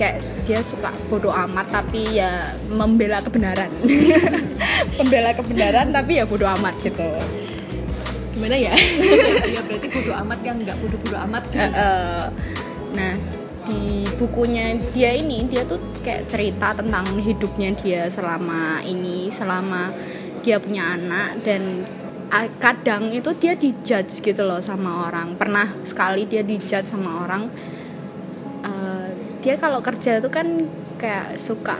kayak 0.00 0.24
dia 0.48 0.64
suka 0.64 0.96
bodoh 1.12 1.32
amat 1.32 1.68
tapi 1.68 2.16
ya 2.16 2.56
membela 2.72 3.20
kebenaran. 3.20 3.68
Membela 4.96 5.36
kebenaran 5.36 5.92
tapi 5.92 6.16
ya 6.16 6.24
bodoh 6.24 6.48
amat 6.48 6.72
gitu 6.80 7.04
gimana 8.36 8.56
ya? 8.56 8.74
Ya 9.56 9.60
berarti 9.64 9.88
bodo 9.88 10.12
amat 10.12 10.38
yang 10.44 10.56
nggak 10.60 10.76
bodo-bodo 10.76 11.16
amat. 11.24 11.42
Eh, 11.56 12.26
nah 12.92 13.14
di 13.66 14.06
bukunya 14.14 14.78
dia 14.94 15.10
ini 15.16 15.48
dia 15.48 15.66
tuh 15.66 15.80
kayak 16.04 16.30
cerita 16.30 16.76
tentang 16.76 17.18
hidupnya 17.18 17.74
dia 17.74 18.06
selama 18.06 18.84
ini 18.84 19.32
selama 19.32 19.90
dia 20.44 20.62
punya 20.62 20.94
anak 20.94 21.42
dan 21.42 21.82
ah, 22.30 22.46
kadang 22.62 23.10
itu 23.10 23.34
dia 23.40 23.56
dijudge 23.56 24.20
gitu 24.20 24.44
loh 24.44 24.60
sama 24.60 25.08
orang. 25.08 25.34
Pernah 25.34 25.82
sekali 25.82 26.28
dia 26.28 26.44
dijudge 26.44 26.92
sama 26.92 27.24
orang 27.24 27.48
Eh, 28.66 29.08
dia 29.42 29.54
kalau 29.54 29.78
kerja 29.78 30.18
tuh 30.18 30.32
kan 30.32 30.66
kayak 30.98 31.38
suka 31.38 31.76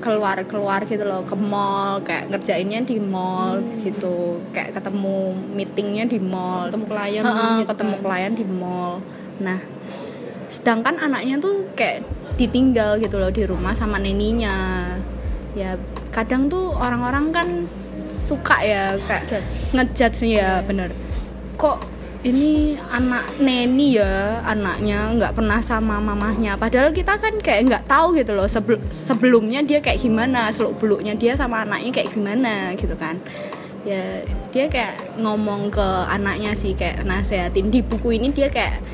keluar 0.00 0.42
keluar 0.48 0.82
gitu 0.88 1.04
loh 1.04 1.22
ke 1.22 1.36
mall 1.36 2.00
kayak 2.00 2.32
ngerjainnya 2.32 2.82
di 2.82 2.96
mall 2.98 3.60
gitu. 3.78 4.40
Kayak 4.50 4.80
ketemu 4.80 5.36
meetingnya 5.52 6.04
di 6.08 6.18
mall. 6.18 6.72
Ketemu 6.72 6.86
klien 6.88 7.22
gitu 7.22 7.68
ketemu 7.68 7.94
kan. 7.94 8.02
klien 8.02 8.32
di 8.32 8.44
mall. 8.48 8.92
Nah 9.38 9.60
sedangkan 10.50 10.98
anaknya 10.98 11.38
tuh 11.38 11.70
kayak 11.78 12.02
ditinggal 12.34 12.98
gitu 12.98 13.20
loh 13.20 13.30
di 13.30 13.44
rumah 13.44 13.76
sama 13.76 14.00
neninya. 14.00 14.88
Ya 15.52 15.76
kadang 16.10 16.48
tuh 16.48 16.74
orang-orang 16.74 17.30
kan 17.30 17.48
suka 18.10 18.58
ya 18.66 18.98
kayak 19.06 19.30
Judge. 19.30 19.76
ngejudge 19.76 20.20
ya 20.26 20.64
bener. 20.66 20.90
Kok 21.54 21.99
ini 22.20 22.76
anak 22.92 23.40
neni 23.40 23.96
ya 23.96 24.44
anaknya 24.44 25.08
nggak 25.16 25.32
pernah 25.32 25.60
sama 25.64 25.96
mamahnya. 26.04 26.60
Padahal 26.60 26.92
kita 26.92 27.16
kan 27.16 27.40
kayak 27.40 27.60
nggak 27.72 27.84
tahu 27.88 28.12
gitu 28.20 28.36
loh 28.36 28.44
sebel- 28.44 28.84
sebelumnya 28.92 29.64
dia 29.64 29.80
kayak 29.80 30.04
gimana 30.04 30.52
seluk 30.52 30.76
beluknya 30.76 31.16
dia 31.16 31.32
sama 31.32 31.64
anaknya 31.64 31.90
kayak 31.96 32.12
gimana 32.12 32.76
gitu 32.76 32.92
kan. 33.00 33.16
Ya 33.88 34.20
dia 34.52 34.68
kayak 34.68 35.16
ngomong 35.16 35.72
ke 35.72 35.86
anaknya 36.12 36.52
sih 36.52 36.76
kayak 36.76 37.08
nasehatin. 37.08 37.72
Di 37.72 37.80
buku 37.80 38.20
ini 38.20 38.28
dia 38.28 38.52
kayak 38.52 38.84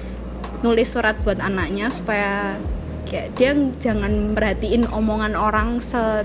nulis 0.63 0.87
surat 0.87 1.19
buat 1.27 1.43
anaknya 1.43 1.91
supaya 1.91 2.55
kayak 3.11 3.35
dia 3.35 3.59
jangan 3.83 4.39
merhatiin 4.39 4.87
omongan 4.87 5.35
orang 5.35 5.83
se 5.83 6.23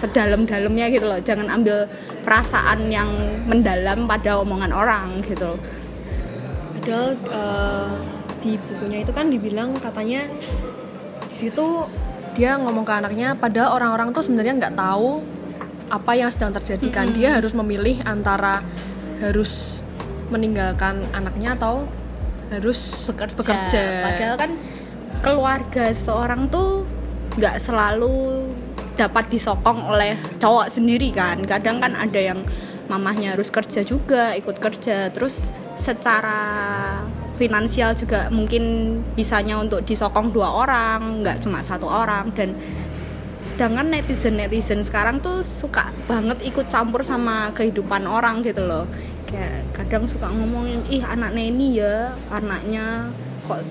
sedalam-dalamnya 0.00 0.88
gitu 0.96 1.04
loh. 1.04 1.20
Jangan 1.20 1.52
ambil 1.52 1.92
perasaan 2.24 2.88
yang 2.88 3.12
mendalam 3.44 4.08
pada 4.08 4.40
omongan 4.40 4.72
orang 4.72 5.20
gitu 5.20 5.52
loh 5.52 5.60
Padahal 6.88 7.20
eh, 7.20 7.92
di 8.40 8.56
bukunya 8.56 9.04
itu 9.04 9.12
kan 9.12 9.28
dibilang 9.28 9.76
katanya 9.76 10.24
di 11.28 11.36
situ 11.36 11.84
dia 12.32 12.56
ngomong 12.56 12.88
ke 12.88 12.92
anaknya 12.96 13.36
padahal 13.36 13.76
orang-orang 13.76 14.16
tuh 14.16 14.24
sebenarnya 14.24 14.56
nggak 14.56 14.72
tahu 14.72 15.20
apa 15.92 16.12
yang 16.16 16.32
sedang 16.32 16.56
terjadi 16.56 16.88
kan 16.88 17.12
dia 17.12 17.36
harus 17.36 17.52
memilih 17.52 18.00
antara 18.08 18.64
harus 19.20 19.84
meninggalkan 20.32 21.04
anaknya 21.12 21.60
atau 21.60 21.84
harus 22.48 23.04
bekerja, 23.12 23.36
Padahal 24.08 24.34
kan 24.40 24.50
keluarga 25.20 25.92
seorang 25.92 26.48
tuh 26.48 26.88
nggak 27.36 27.60
selalu 27.60 28.48
dapat 28.96 29.28
disokong 29.28 29.92
oleh 29.92 30.16
cowok 30.40 30.72
sendiri 30.72 31.12
kan. 31.12 31.44
Kadang 31.44 31.84
kan 31.84 31.92
ada 31.92 32.16
yang 32.16 32.40
mamahnya 32.88 33.36
harus 33.36 33.52
kerja 33.52 33.84
juga, 33.84 34.32
ikut 34.40 34.56
kerja. 34.56 35.12
Terus 35.12 35.52
secara 35.78 36.40
finansial 37.38 37.94
juga 37.94 38.26
mungkin 38.28 38.98
bisanya 39.14 39.56
untuk 39.62 39.86
disokong 39.86 40.34
dua 40.34 40.50
orang, 40.50 41.22
nggak 41.22 41.38
cuma 41.40 41.62
satu 41.62 41.86
orang. 41.86 42.34
Dan 42.34 42.58
sedangkan 43.38 43.88
netizen 43.88 44.36
netizen 44.36 44.82
sekarang 44.82 45.22
tuh 45.22 45.40
suka 45.46 45.94
banget 46.10 46.42
ikut 46.42 46.66
campur 46.66 47.06
sama 47.06 47.54
kehidupan 47.54 48.04
orang 48.04 48.42
gitu 48.42 48.66
loh. 48.66 48.84
Kayak 49.30 49.70
kadang 49.72 50.04
suka 50.10 50.26
ngomongin 50.28 50.82
ih 50.90 51.04
anak 51.04 51.30
neni 51.36 51.78
ya 51.78 52.10
anaknya 52.34 53.12
kok 53.46 53.62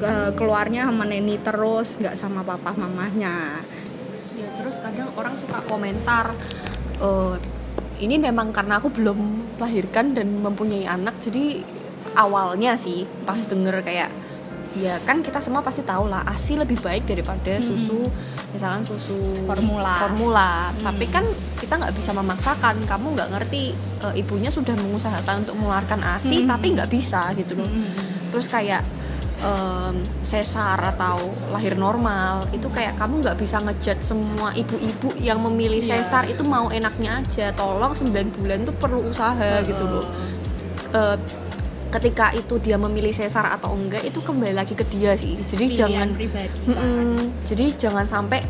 eh, 0.00 0.30
keluarnya 0.38 0.86
sama 0.86 1.04
neni 1.04 1.36
terus 1.42 1.98
nggak 1.98 2.14
sama 2.14 2.40
papa 2.46 2.76
mamahnya 2.76 3.60
ya 4.36 4.48
terus 4.56 4.80
kadang 4.80 5.08
orang 5.16 5.34
suka 5.36 5.64
komentar 5.64 6.36
eh, 7.00 7.34
ini 8.02 8.18
memang 8.18 8.50
karena 8.50 8.82
aku 8.82 8.90
belum 8.90 9.18
melahirkan 9.56 10.18
dan 10.18 10.42
mempunyai 10.42 10.90
anak 10.90 11.14
jadi 11.22 11.62
awalnya 12.18 12.74
sih 12.74 13.06
pas 13.22 13.38
denger 13.38 13.86
kayak 13.86 14.10
ya 14.72 14.96
kan 15.04 15.20
kita 15.20 15.38
semua 15.38 15.60
pasti 15.60 15.84
tahu 15.84 16.08
lah 16.08 16.24
asi 16.24 16.56
lebih 16.56 16.80
baik 16.80 17.04
daripada 17.04 17.60
susu 17.60 18.08
misalkan 18.56 18.84
susu 18.84 19.44
Formula. 19.44 20.00
formula. 20.00 20.50
Tapi 20.80 21.04
kan 21.12 21.24
kita 21.60 21.76
nggak 21.76 21.92
bisa 21.92 22.16
memaksakan 22.16 22.80
kamu 22.88 23.06
nggak 23.16 23.28
ngerti 23.36 23.76
eh, 23.76 24.14
ibunya 24.20 24.48
sudah 24.48 24.72
mengusahakan 24.76 25.44
untuk 25.44 25.56
mengeluarkan 25.60 26.00
asi 26.16 26.48
tapi 26.48 26.72
nggak 26.72 26.88
bisa 26.88 27.36
gitu 27.36 27.60
loh. 27.60 27.68
Terus 28.32 28.48
kayak 28.48 28.80
em, 29.42 29.94
sesar 30.22 30.78
atau 30.88 31.18
lahir 31.48 31.74
normal 31.74 32.46
itu 32.50 32.66
kayak 32.66 32.94
kamu 32.94 33.20
nggak 33.20 33.36
bisa 33.36 33.58
ngejudge 33.58 34.02
semua 34.04 34.50
ibu-ibu 34.52 35.12
yang 35.18 35.42
memilih 35.42 35.78
Iya. 35.80 35.98
sesar 35.98 36.24
itu 36.24 36.42
mau 36.42 36.70
enaknya 36.70 37.20
aja 37.20 37.50
tolong 37.52 37.92
9 37.92 38.08
bulan 38.32 38.62
tuh 38.62 38.74
perlu 38.74 39.02
usaha 39.04 39.60
gitu 39.62 39.82
loh 39.82 40.06
Eh, 40.92 41.16
ketika 41.88 42.32
itu 42.32 42.56
dia 42.56 42.76
memilih 42.76 43.10
sesar 43.10 43.48
atau 43.50 43.72
enggak 43.72 44.00
itu 44.02 44.20
kembali 44.20 44.52
lagi 44.54 44.72
ke 44.72 44.84
dia 44.86 45.12
sih 45.12 45.36
jadi 45.42 45.64
Pilihan 45.66 45.76
jangan 45.76 46.08
pribadi 46.12 46.48
kan. 46.48 46.68
Mm-mm. 46.68 47.16
jadi 47.42 47.64
jangan 47.74 48.04
sampai 48.04 48.40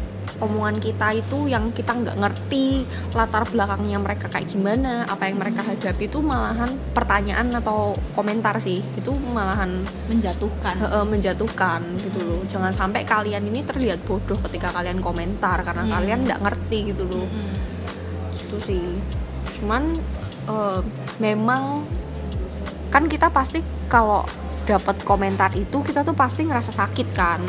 omongan 0.42 0.82
kita 0.82 1.14
itu 1.14 1.46
yang 1.46 1.70
kita 1.70 1.94
nggak 1.94 2.18
ngerti 2.18 2.82
latar 3.14 3.46
belakangnya 3.46 4.02
mereka 4.02 4.26
kayak 4.26 4.50
gimana 4.50 5.06
apa 5.06 5.30
yang 5.30 5.38
mereka 5.38 5.62
hadapi 5.62 6.10
itu 6.10 6.18
malahan 6.18 6.74
pertanyaan 6.90 7.54
atau 7.54 7.94
komentar 8.12 8.58
sih 8.58 8.82
itu 8.98 9.14
malahan 9.30 9.86
menjatuhkan 10.10 10.74
he- 10.76 10.90
he, 10.90 11.00
menjatuhkan 11.06 11.80
gitu 12.02 12.18
loh 12.20 12.42
jangan 12.44 12.74
sampai 12.74 13.06
kalian 13.06 13.46
ini 13.46 13.62
terlihat 13.62 14.02
bodoh 14.02 14.36
ketika 14.50 14.74
kalian 14.74 14.98
komentar 14.98 15.62
karena 15.62 15.86
Hmm. 15.86 15.94
kalian 15.94 16.20
nggak 16.26 16.42
ngerti 16.42 16.78
gitu 16.90 17.06
loh 17.06 17.24
Mm. 17.24 17.54
gitu 18.34 18.56
sih 18.58 18.86
cuman 19.56 19.94
eh, 20.44 20.80
memang 21.16 21.86
kan 22.90 23.06
kita 23.06 23.30
pasti 23.30 23.62
kalau 23.86 24.26
dapat 24.62 24.98
komentar 25.02 25.54
itu 25.54 25.80
kita 25.80 26.02
tuh 26.02 26.12
pasti 26.12 26.46
ngerasa 26.46 26.70
sakit 26.70 27.08
kan. 27.12 27.40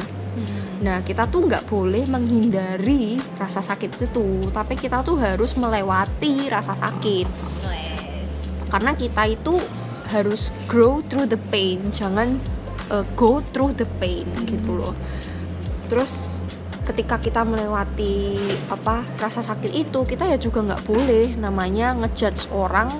Nah 0.83 0.99
kita 0.99 1.31
tuh 1.31 1.47
nggak 1.47 1.63
boleh 1.71 2.03
menghindari 2.11 3.15
rasa 3.39 3.63
sakit 3.63 4.03
itu 4.03 4.51
tapi 4.51 4.75
kita 4.75 4.99
tuh 4.99 5.15
harus 5.15 5.55
melewati 5.55 6.51
rasa 6.51 6.75
sakit. 6.75 7.27
Karena 8.67 8.91
kita 8.91 9.23
itu 9.31 9.55
harus 10.11 10.51
grow 10.67 10.99
through 11.07 11.31
the 11.31 11.39
pain 11.49 11.89
jangan 11.89 12.35
uh, 12.91 13.07
go 13.15 13.39
through 13.55 13.71
the 13.79 13.87
pain 14.03 14.27
gitu 14.43 14.75
loh. 14.75 14.93
Terus 15.87 16.43
ketika 16.83 17.15
kita 17.15 17.47
melewati 17.47 18.43
apa 18.67 19.07
rasa 19.15 19.39
sakit 19.39 19.71
itu 19.71 20.03
kita 20.03 20.27
ya 20.27 20.35
juga 20.35 20.59
nggak 20.67 20.83
boleh 20.83 21.39
namanya 21.39 21.95
ngejudge 21.95 22.51
orang 22.51 22.91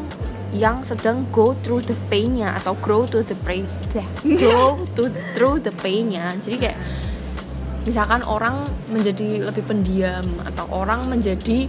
yang 0.53 0.85
sedang 0.85 1.25
go 1.33 1.57
through 1.65 1.81
the 1.83 1.97
pain-nya 2.07 2.53
atau 2.61 2.77
grow 2.77 3.09
to 3.09 3.25
the 3.25 3.33
pain 3.41 3.65
grow 4.39 4.77
to 4.93 5.09
through 5.33 5.57
the 5.59 5.73
pain-nya. 5.81 6.37
Jadi 6.39 6.55
kayak 6.61 6.77
misalkan 7.83 8.23
orang 8.23 8.63
menjadi 8.87 9.43
lebih 9.43 9.63
pendiam 9.67 10.23
atau 10.47 10.65
orang 10.71 11.07
menjadi 11.07 11.67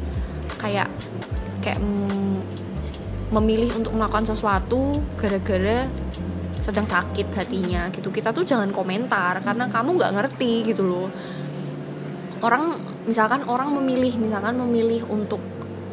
kayak 0.62 0.88
kayak 1.60 1.80
memilih 3.34 3.74
untuk 3.74 3.96
melakukan 3.98 4.30
sesuatu 4.30 4.94
gara-gara 5.18 5.90
sedang 6.62 6.86
sakit 6.86 7.34
hatinya 7.34 7.90
gitu. 7.90 8.08
Kita 8.08 8.30
tuh 8.30 8.46
jangan 8.46 8.70
komentar 8.70 9.42
karena 9.42 9.68
kamu 9.68 10.00
nggak 10.00 10.12
ngerti 10.16 10.52
gitu 10.70 10.86
loh. 10.86 11.08
Orang 12.40 12.78
misalkan 13.04 13.44
orang 13.50 13.74
memilih 13.74 14.16
misalkan 14.16 14.56
memilih 14.56 15.04
untuk 15.10 15.42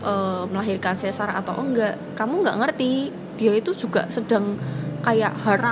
eh, 0.06 0.44
melahirkan 0.48 0.96
sesar 0.96 1.34
atau 1.34 1.58
enggak 1.60 1.98
kamu 2.16 2.46
nggak 2.46 2.58
ngerti. 2.62 2.94
Dia 3.42 3.58
itu 3.58 3.74
juga 3.74 4.06
sedang 4.14 4.56
kayak 5.02 5.34
hard 5.44 5.64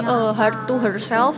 eh, 0.00 0.32
hard 0.32 0.56
to 0.64 0.80
herself 0.80 1.36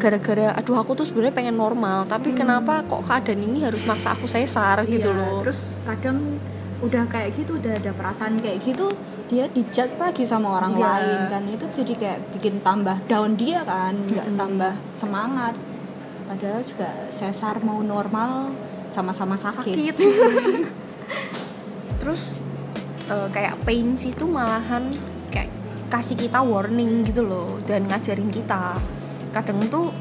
gara-gara 0.00 0.56
aduh 0.56 0.74
aku 0.74 0.94
tuh 0.94 1.04
sebenarnya 1.04 1.34
pengen 1.36 1.54
normal 1.54 2.04
tapi 2.04 2.32
kenapa 2.32 2.80
kok 2.82 3.04
keadaan 3.04 3.38
ini 3.38 3.60
harus 3.60 3.84
maksa 3.84 4.12
aku 4.12 4.24
sesar 4.24 4.82
gitu 4.84 5.06
Iya, 5.06 5.14
loh. 5.14 5.38
terus 5.40 5.62
kadang 5.84 6.40
udah 6.80 7.04
kayak 7.06 7.36
gitu 7.36 7.54
udah 7.54 7.76
ada 7.76 7.92
perasaan 7.92 8.40
kayak 8.40 8.58
gitu 8.64 8.88
dia 9.28 9.46
dijudge 9.46 9.94
lagi 9.94 10.24
sama 10.24 10.56
orang 10.56 10.74
Iya. 10.74 10.82
lain 10.82 11.18
kan 11.28 11.42
itu 11.46 11.64
jadi 11.70 11.92
kayak 11.94 12.18
bikin 12.34 12.54
tambah 12.60 12.96
down 13.04 13.36
dia 13.36 13.62
kan 13.62 13.94
nggak 13.94 14.26
Mm-mm. 14.26 14.40
tambah 14.40 14.72
semangat. 14.90 15.54
Padahal 16.26 16.62
juga 16.62 16.88
sesar 17.10 17.58
mau 17.60 17.78
normal 17.78 18.50
sama-sama 18.86 19.34
sakit, 19.34 19.74
sakit. 19.74 19.94
Terus 22.00 22.20
eh, 23.06 23.28
kayak 23.28 23.60
pain 23.62 23.92
sih 23.92 24.10
itu 24.10 24.24
malahan 24.24 24.88
kayak 25.28 25.50
kasih 25.86 26.16
kita 26.16 26.40
warning 26.40 27.02
gitu 27.02 27.22
loh 27.22 27.58
dan 27.66 27.84
ngajarin 27.84 28.30
kita 28.30 28.78
kadang 29.30 29.62
tuh 29.66 29.94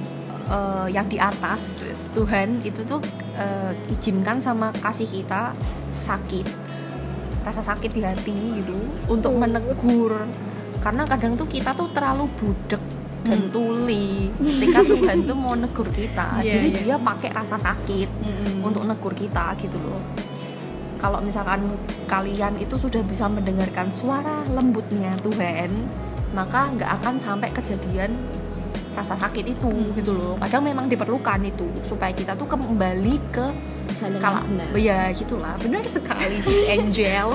eh, 0.46 0.88
yang 0.90 1.06
di 1.06 1.18
atas 1.18 1.82
Tuhan 2.12 2.62
itu 2.62 2.82
tuh 2.84 3.00
eh, 3.34 3.74
izinkan 3.90 4.38
sama 4.38 4.74
kasih 4.76 5.06
kita 5.06 5.54
sakit 6.00 6.48
rasa 7.40 7.62
sakit 7.62 7.90
di 7.90 8.02
hati 8.02 8.36
gitu 8.58 8.76
untuk 9.08 9.32
Oh. 9.32 9.40
menegur 9.40 10.26
karena 10.80 11.04
kadang 11.04 11.36
tuh 11.36 11.46
kita 11.46 11.72
tuh 11.72 11.88
terlalu 11.90 12.28
budek 12.36 12.82
dan 13.20 13.40
Hmm. 13.40 13.52
tuli 13.52 14.32
ketika 14.40 14.80
Tuhan 14.82 15.24
tuh 15.24 15.36
mau 15.36 15.52
negur 15.52 15.88
kita 15.88 16.40
Iya, 16.40 16.52
jadi 16.52 16.68
iya. 16.68 16.78
dia 16.78 16.96
pakai 16.98 17.30
rasa 17.30 17.56
sakit 17.56 18.08
Mm-mm. 18.08 18.64
untuk 18.64 18.84
negur 18.84 19.12
kita 19.12 19.56
gitu 19.56 19.76
loh 19.78 20.00
kalau 20.96 21.20
misalkan 21.20 21.64
kalian 22.06 22.56
itu 22.56 22.76
sudah 22.76 23.00
bisa 23.02 23.28
mendengarkan 23.28 23.88
suara 23.90 24.44
lembutnya 24.50 25.16
Tuhan 25.20 25.72
maka 26.32 26.70
nggak 26.70 26.92
akan 27.00 27.16
sampai 27.18 27.50
kejadian 27.50 28.16
rasa 29.00 29.16
sakit 29.16 29.46
itu 29.50 29.70
gitu 29.94 30.12
loh 30.12 30.36
kadang 30.38 30.62
memang 30.62 30.86
diperlukan 30.86 31.40
itu 31.42 31.64
supaya 31.82 32.12
kita 32.12 32.36
tuh 32.36 32.46
kembali 32.46 33.16
ke 33.32 33.48
Jalan 33.96 34.20
kalau 34.20 34.44
benar. 34.44 34.68
ya 34.76 35.00
gitulah 35.12 35.56
benar 35.58 35.84
sekali 35.86 36.38
sis 36.40 36.68
Angel 36.76 37.34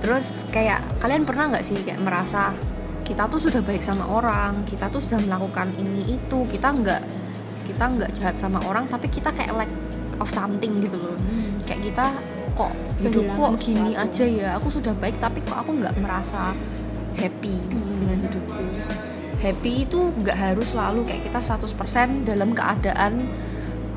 terus 0.00 0.48
kayak 0.48 0.80
kalian 0.98 1.22
pernah 1.22 1.52
nggak 1.52 1.62
sih 1.62 1.76
kayak 1.78 2.00
merasa 2.00 2.56
kita 3.04 3.26
tuh 3.26 3.38
sudah 3.38 3.60
baik 3.60 3.82
sama 3.82 4.06
orang 4.06 4.64
kita 4.64 4.88
tuh 4.88 4.98
sudah 4.98 5.20
melakukan 5.20 5.68
ini 5.76 6.16
itu 6.16 6.38
kita 6.46 6.68
nggak 6.70 7.02
kita 7.66 7.84
nggak 7.86 8.10
jahat 8.14 8.36
sama 8.36 8.58
orang 8.64 8.88
tapi 8.88 9.06
kita 9.06 9.28
kayak 9.30 9.52
lack 9.56 9.72
of 10.16 10.28
something 10.28 10.80
gitu 10.80 10.96
loh 10.96 11.16
Hmm. 11.20 11.60
kayak 11.62 11.80
kita 11.86 12.06
kok 12.50 12.72
hidup 12.98 13.24
kok 13.30 13.52
gini 13.58 13.92
sesuatu. 13.92 14.04
aja 14.04 14.24
ya 14.26 14.48
aku 14.56 14.68
sudah 14.68 14.94
baik 14.94 15.16
tapi 15.16 15.38
kok 15.40 15.58
aku 15.58 15.70
nggak 15.76 15.94
merasa 15.96 16.56
happy 17.14 17.60
Hmm. 17.62 17.89
Happy 19.40 19.88
itu 19.88 20.12
nggak 20.20 20.36
harus 20.36 20.76
selalu 20.76 21.08
kayak 21.08 21.26
kita 21.26 21.40
100% 21.40 22.28
dalam 22.28 22.52
keadaan 22.52 23.28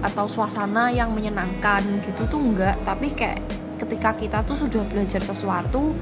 atau 0.03 0.27
suasana 0.27 0.91
yang 0.91 1.15
menyenangkan 1.15 2.03
gitu 2.03 2.27
tuh 2.27 2.39
enggak 2.39 2.75
tapi 2.83 3.11
kayak 3.11 3.39
ketika 3.79 4.15
kita 4.15 4.39
tuh 4.43 4.55
sudah 4.55 4.83
belajar 4.87 5.19
sesuatu 5.19 5.95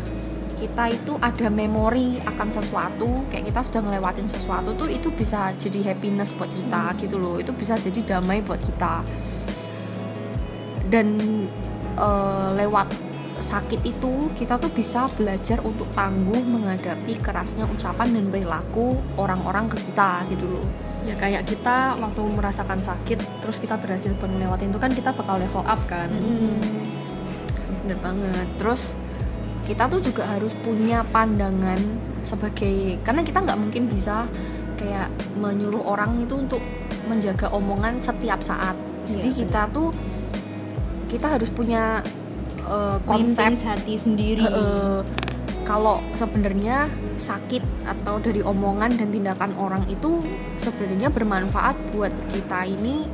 kita 0.61 0.93
itu 0.93 1.17
ada 1.17 1.49
memori 1.49 2.21
akan 2.21 2.53
sesuatu 2.53 3.25
kayak 3.33 3.49
kita 3.49 3.65
sudah 3.65 3.81
ngelewatin 3.81 4.29
sesuatu 4.29 4.77
tuh 4.77 4.93
itu 4.93 5.09
bisa 5.09 5.57
jadi 5.57 5.91
happiness 5.91 6.29
buat 6.37 6.53
kita 6.53 6.93
gitu 7.01 7.17
loh. 7.17 7.41
Itu 7.41 7.49
bisa 7.57 7.81
jadi 7.81 7.97
damai 8.05 8.45
buat 8.45 8.61
kita. 8.61 9.01
Dan 10.93 11.17
eh, 11.97 12.49
lewat 12.61 12.93
sakit 13.41 13.81
itu 13.83 14.29
kita 14.37 14.61
tuh 14.61 14.69
bisa 14.71 15.09
belajar 15.17 15.59
untuk 15.65 15.89
tangguh 15.91 16.39
menghadapi 16.39 17.17
kerasnya 17.19 17.65
ucapan 17.65 18.13
dan 18.13 18.25
perilaku 18.29 18.95
orang-orang 19.17 19.67
ke 19.67 19.77
kita 19.91 20.23
gitu 20.29 20.45
loh. 20.47 20.65
Ya 21.03 21.17
kayak 21.17 21.49
kita 21.49 21.97
waktu 21.97 22.21
merasakan 22.21 22.79
sakit 22.79 23.41
terus 23.41 23.57
kita 23.57 23.75
berhasil 23.81 24.13
melewati 24.15 24.69
itu 24.69 24.79
kan 24.79 24.93
kita 24.93 25.11
bakal 25.11 25.41
level 25.41 25.65
up 25.65 25.81
kan. 25.89 26.07
Bener 27.83 27.97
banget. 27.99 28.47
Terus 28.61 28.95
kita 29.65 29.89
tuh 29.89 30.01
juga 30.01 30.29
harus 30.29 30.53
punya 30.61 31.01
pandangan 31.09 31.81
sebagai 32.21 33.01
karena 33.01 33.25
kita 33.25 33.41
nggak 33.41 33.59
mungkin 33.59 33.89
bisa 33.89 34.29
kayak 34.77 35.09
menyuruh 35.37 35.81
orang 35.85 36.21
itu 36.21 36.37
untuk 36.37 36.61
menjaga 37.09 37.49
omongan 37.49 37.97
setiap 37.97 38.41
saat. 38.41 38.73
Jadi 39.09 39.29
Iya, 39.33 39.37
kita 39.45 39.61
tuh 39.73 39.89
kita 41.09 41.27
harus 41.37 41.49
punya 41.51 41.99
eh, 42.71 42.97
konsep 43.03 43.51
hati 43.67 43.99
sendiri 43.99 44.47
eh, 44.47 45.01
kalau 45.67 46.01
sebenarnya 46.17 46.89
sakit 47.19 47.61
atau 47.85 48.17
dari 48.17 48.41
omongan 48.41 48.97
dan 48.97 49.13
tindakan 49.13 49.53
orang 49.61 49.83
itu 49.87 50.19
sebenarnya 50.57 51.13
bermanfaat 51.13 51.77
buat 51.93 52.11
kita 52.33 52.65
ini 52.65 53.05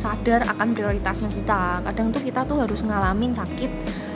sadar 0.00 0.48
akan 0.48 0.72
prioritasnya 0.72 1.28
kita. 1.28 1.84
Kadang 1.84 2.08
tuh 2.08 2.22
kita 2.24 2.48
tuh 2.48 2.64
harus 2.64 2.80
ngalamin 2.80 3.36
sakit 3.36 3.70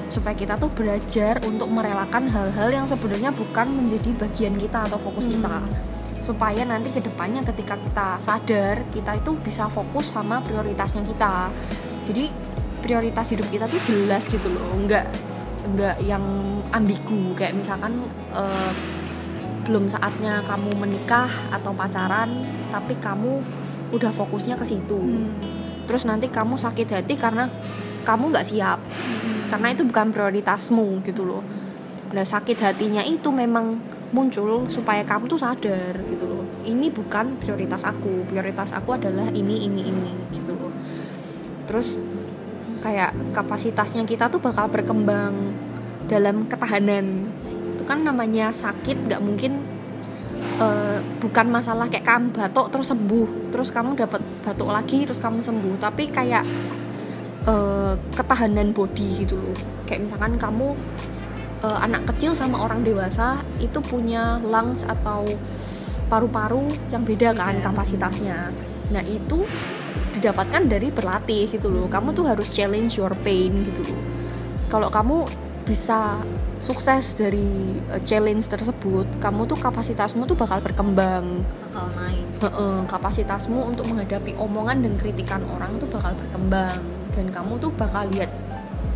supaya 0.09 0.33
kita 0.33 0.57
tuh 0.57 0.73
belajar 0.73 1.43
untuk 1.45 1.69
merelakan 1.69 2.31
hal-hal 2.31 2.73
yang 2.73 2.87
sebenarnya 2.89 3.35
bukan 3.37 3.67
menjadi 3.69 4.11
bagian 4.17 4.57
kita 4.57 4.89
atau 4.89 4.97
fokus 4.97 5.29
kita. 5.29 5.61
Supaya 6.25 6.65
nanti 6.65 6.89
ke 6.89 7.05
depannya 7.05 7.45
ketika 7.45 7.77
kita 7.77 8.09
sadar 8.17 8.81
kita 8.89 9.21
itu 9.21 9.37
bisa 9.45 9.69
fokus 9.69 10.09
sama 10.09 10.41
prioritasnya 10.41 11.05
kita. 11.05 11.53
Jadi 12.01 12.33
prioritas 12.85 13.33
hidup 13.33 13.49
kita 13.49 13.65
tuh 13.65 13.81
jelas 13.81 14.29
gitu 14.29 14.53
loh, 14.53 14.77
nggak 14.85 15.09
nggak 15.73 15.97
yang 16.05 16.21
ambigu. 16.69 17.33
Kayak 17.33 17.57
misalkan 17.57 18.05
eh, 18.37 18.73
belum 19.65 19.89
saatnya 19.89 20.45
kamu 20.45 20.77
menikah 20.77 21.33
atau 21.49 21.73
pacaran 21.73 22.45
tapi 22.69 23.01
kamu 23.01 23.41
udah 23.97 24.13
fokusnya 24.13 24.61
ke 24.61 24.65
situ. 24.69 25.01
Hmm. 25.01 25.33
terus 25.85 26.09
nanti 26.09 26.33
kamu 26.33 26.57
sakit 26.57 26.97
hati 26.97 27.13
karena 27.21 27.49
kamu 28.09 28.33
nggak 28.33 28.49
siap. 28.49 28.81
Karena 29.53 29.69
itu 29.73 29.85
bukan 29.85 30.17
prioritasmu 30.17 31.05
gitu 31.05 31.29
loh. 31.29 31.45
Nah 32.13 32.25
sakit 32.25 32.57
hatinya 32.57 33.05
itu 33.05 33.29
memang 33.29 33.77
muncul 34.17 34.65
supaya 34.73 35.05
kamu 35.05 35.29
tuh 35.29 35.37
sadar 35.37 35.93
gitu 36.09 36.25
loh. 36.25 36.45
Ini 36.65 36.89
bukan 36.89 37.37
prioritas 37.37 37.85
aku. 37.85 38.25
Prioritas 38.33 38.73
aku 38.73 38.97
adalah 38.97 39.29
ini 39.29 39.69
ini 39.69 39.85
ini 39.85 40.13
gitu 40.33 40.57
loh. 40.57 40.73
Terus 41.69 42.01
kayak 42.85 43.17
kapasitasnya 43.33 44.05
kita 44.05 44.29
tuh 44.29 44.37
bakal 44.45 44.69
berkembang 44.69 45.33
dalam 46.05 46.45
ketahanan. 46.45 47.33
Itu 47.73 47.89
kan 47.89 48.05
namanya 48.05 48.53
sakit 48.53 49.09
nggak 49.09 49.25
mungkin 49.25 49.65
eh, 50.61 51.01
bukan 51.25 51.47
masalah 51.49 51.89
kayak 51.89 52.05
kamu 52.05 52.37
batuk 52.37 52.69
terus 52.69 52.93
sembuh 52.93 53.29
terus 53.49 53.73
kamu 53.73 53.97
dapat 53.97 54.21
batuk 54.45 54.69
lagi 54.69 55.09
terus 55.09 55.17
kamu 55.17 55.41
sembuh 55.41 55.75
tapi 55.81 56.13
kayak 56.13 56.45
eh, 57.49 57.95
ketahanan 58.13 58.77
body 58.77 59.25
gitu 59.25 59.41
loh. 59.41 59.57
Kayak 59.89 60.13
misalkan 60.13 60.37
kamu 60.37 60.77
eh, 61.65 61.79
anak 61.81 62.05
kecil 62.13 62.37
sama 62.37 62.61
orang 62.61 62.85
dewasa 62.85 63.41
itu 63.65 63.81
punya 63.81 64.37
lungs 64.45 64.85
atau 64.85 65.25
paru-paru 66.13 66.69
yang 66.93 67.01
beda 67.01 67.33
kan 67.33 67.57
Beda. 67.57 67.73
kapasitasnya. 67.73 68.53
Nah 68.93 69.03
itu 69.09 69.49
didapatkan 70.25 70.65
dari 70.65 70.89
berlatih 70.89 71.53
gitu 71.53 71.69
loh. 71.69 71.85
Kamu 71.93 72.17
tuh 72.17 72.25
harus 72.25 72.49
challenge 72.49 72.97
your 72.97 73.13
pain 73.21 73.53
gitu 73.69 73.85
loh. 73.93 74.01
Kalau 74.73 74.89
kamu 74.89 75.29
bisa 75.69 76.25
sukses 76.57 77.21
dari 77.21 77.77
uh, 77.93 78.01
challenge 78.01 78.49
tersebut 78.49 79.05
kamu 79.21 79.45
tuh 79.45 79.61
kapasitasmu 79.61 80.25
tuh 80.25 80.33
bakal 80.33 80.65
berkembang. 80.65 81.45
Bakal 81.69 81.87
naik. 81.93 82.25
Kapasitasmu 82.89 83.77
untuk 83.77 83.85
menghadapi 83.93 84.33
omongan 84.41 84.81
dan 84.89 84.97
kritikan 84.97 85.45
orang 85.53 85.77
tuh 85.77 85.89
bakal 85.93 86.17
berkembang. 86.17 86.81
Dan 87.13 87.29
kamu 87.29 87.61
tuh 87.61 87.71
bakal 87.77 88.09
lihat 88.09 88.33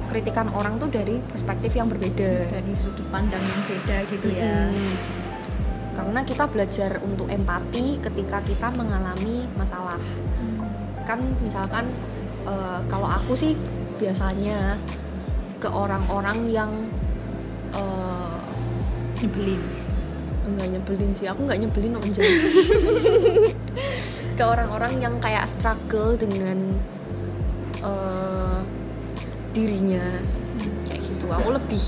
kritikan 0.09 0.49
orang 0.57 0.81
tuh 0.81 0.89
dari 0.89 1.21
perspektif 1.29 1.77
yang 1.77 1.93
berbeda. 1.93 2.49
Dari 2.49 2.73
sudut 2.73 3.05
pandang 3.13 3.45
yang 3.45 3.63
beda 3.69 3.97
gitu 4.09 4.29
ya. 4.33 4.73
Mm. 4.73 4.97
karena 5.99 6.23
kita 6.23 6.47
belajar 6.47 7.03
untuk 7.03 7.27
empati 7.27 7.99
ketika 7.99 8.39
kita 8.47 8.71
mengalami 8.71 9.51
masalah 9.59 9.99
kan 11.09 11.25
misalkan 11.41 11.89
eh, 12.45 12.81
kalau 12.93 13.09
aku 13.09 13.33
sih 13.33 13.57
biasanya 13.97 14.77
ke 15.57 15.69
orang-orang 15.73 16.39
yang 16.53 16.71
eh, 17.73 18.39
nyebelin. 19.25 19.63
Enggak 20.45 20.69
nyebelin 20.77 21.11
sih 21.17 21.27
aku 21.29 21.49
nggak 21.49 21.61
nyebelin 21.65 21.97
om 21.97 22.05
ke 24.39 24.45
orang-orang 24.45 24.93
yang 25.01 25.15
kayak 25.19 25.49
struggle 25.49 26.13
dengan 26.21 26.77
eh, 27.81 28.61
dirinya 29.57 30.21
kayak 30.85 31.01
gitu. 31.01 31.25
Aku 31.33 31.57
lebih 31.57 31.85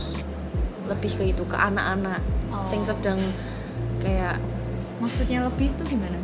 lebih 0.88 1.10
ke 1.12 1.24
itu 1.36 1.44
ke 1.44 1.54
anak-anak 1.54 2.18
Oh. 2.50 2.66
yang 2.66 2.82
sedang 2.82 3.20
kayak 4.02 4.36
maksudnya 4.98 5.46
lebih 5.46 5.70
tuh 5.78 5.86
gimana 5.86 6.18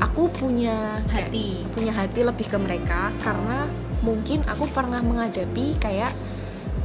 aku 0.00 0.28
punya 0.32 1.00
hati 1.08 1.64
punya 1.72 1.92
hati 1.92 2.20
lebih 2.24 2.46
ke 2.48 2.58
mereka 2.60 3.12
karena 3.20 3.68
mungkin 4.04 4.44
aku 4.44 4.68
pernah 4.68 5.00
menghadapi 5.00 5.76
kayak 5.80 6.12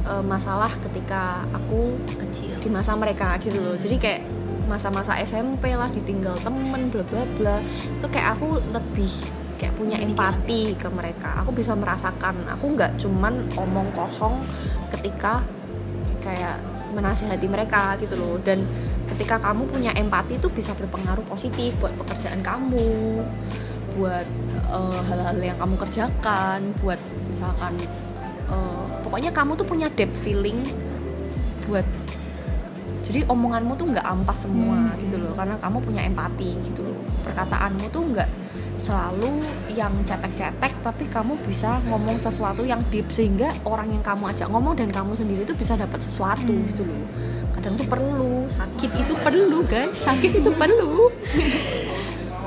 eh, 0.08 0.24
masalah 0.24 0.70
ketika 0.80 1.44
aku 1.52 1.98
kecil. 2.08 2.56
di 2.62 2.70
masa 2.70 2.96
mereka 2.96 3.36
gitu 3.42 3.62
loh. 3.62 3.76
Jadi 3.76 3.96
kayak 3.98 4.22
masa-masa 4.70 5.18
SMP 5.20 5.74
lah 5.74 5.90
ditinggal 5.92 6.38
temen 6.40 6.88
bla 6.88 7.04
bla 7.04 7.22
bla. 7.36 7.56
Itu 7.98 8.06
kayak 8.08 8.38
aku 8.38 8.58
lebih 8.72 9.12
kayak 9.60 9.74
punya 9.78 10.00
empati 10.00 10.74
ke 10.74 10.88
mereka. 10.90 11.42
Aku 11.44 11.54
bisa 11.54 11.76
merasakan. 11.76 12.48
Aku 12.58 12.74
nggak 12.74 12.98
cuman 12.98 13.46
omong 13.54 13.92
kosong 13.94 14.40
ketika 14.90 15.42
kayak 16.22 16.58
menasihati 16.94 17.46
mereka 17.46 17.94
gitu 18.00 18.16
loh. 18.16 18.38
Dan 18.42 18.64
ketika 19.22 19.38
kamu 19.38 19.70
punya 19.70 19.94
empati 19.94 20.34
itu 20.34 20.50
bisa 20.50 20.74
berpengaruh 20.74 21.22
positif 21.30 21.70
buat 21.78 21.94
pekerjaan 21.94 22.42
kamu 22.42 23.22
buat 23.94 24.26
eh, 24.66 25.00
hal-hal 25.06 25.38
yang 25.38 25.54
kamu 25.62 25.78
kerjakan 25.78 26.74
buat 26.82 26.98
misalkan 27.30 27.78
eh, 28.50 28.84
pokoknya 29.06 29.30
kamu 29.30 29.54
tuh 29.54 29.62
punya 29.62 29.86
depth 29.94 30.18
feeling 30.26 30.66
buat 31.70 31.86
jadi 33.06 33.22
omonganmu 33.30 33.78
tuh 33.78 33.94
nggak 33.94 34.02
ampas 34.02 34.42
semua 34.42 34.90
gitu 34.98 35.22
loh 35.22 35.30
karena 35.38 35.54
kamu 35.62 35.78
punya 35.86 36.02
empati 36.02 36.58
gitu 36.58 36.82
loh. 36.82 36.98
Perkataanmu 37.22 37.94
tuh 37.94 38.02
nggak 38.02 38.30
selalu 38.76 39.44
yang 39.72 39.92
cetek-cetek 40.04 40.72
tapi 40.80 41.04
kamu 41.08 41.36
bisa 41.44 41.80
ngomong 41.88 42.16
sesuatu 42.16 42.64
yang 42.64 42.80
deep 42.88 43.08
sehingga 43.12 43.52
orang 43.68 43.92
yang 43.92 44.02
kamu 44.04 44.32
ajak 44.32 44.48
ngomong 44.48 44.74
dan 44.76 44.88
kamu 44.88 45.12
sendiri 45.12 45.42
tuh 45.44 45.56
bisa 45.56 45.76
dapat 45.76 46.00
sesuatu 46.00 46.52
gitu 46.72 46.82
loh. 46.84 47.04
Kadang 47.56 47.76
tuh 47.76 47.86
perlu 47.86 48.48
sakit 48.48 48.90
itu 48.96 49.12
perlu 49.20 49.58
guys. 49.64 49.96
Sakit 49.96 50.40
itu 50.42 50.50
perlu. 50.52 51.08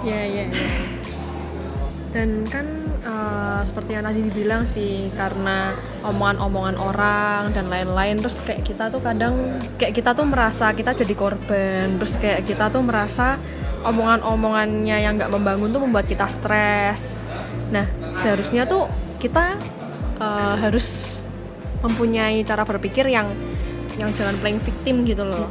Ya 0.06 0.22
ya 0.22 0.46
ya. 0.54 0.70
dan 2.14 2.46
kan 2.46 2.64
eh, 3.02 3.62
seperti 3.66 3.98
yang 3.98 4.06
tadi 4.06 4.22
dibilang 4.22 4.64
sih 4.70 5.10
karena 5.18 5.74
omongan-omongan 6.06 6.78
orang 6.78 7.42
dan 7.58 7.74
lain-lain 7.74 8.22
terus 8.22 8.38
kayak 8.46 8.62
kita 8.62 8.94
tuh 8.94 9.02
kadang 9.02 9.58
kayak 9.82 9.98
kita 9.98 10.14
tuh 10.14 10.30
merasa 10.30 10.72
kita 10.78 10.94
jadi 10.94 11.12
korban 11.18 11.98
terus 11.98 12.22
kayak 12.22 12.46
kita 12.46 12.70
tuh 12.70 12.86
merasa 12.86 13.42
omongan-omongannya 13.86 14.98
yang 15.00 15.16
nggak 15.16 15.32
membangun 15.32 15.70
tuh 15.70 15.82
membuat 15.82 16.06
kita 16.10 16.26
stres 16.26 17.16
nah 17.70 17.86
seharusnya 18.18 18.66
tuh 18.66 18.90
kita 19.22 19.58
eh, 20.22 20.56
harus 20.60 21.20
mempunyai 21.86 22.42
cara 22.42 22.66
berpikir 22.66 23.06
yang 23.06 23.30
yang 23.96 24.12
jangan 24.12 24.36
playing 24.42 24.60
victim 24.60 25.06
gitu 25.08 25.24
loh 25.24 25.48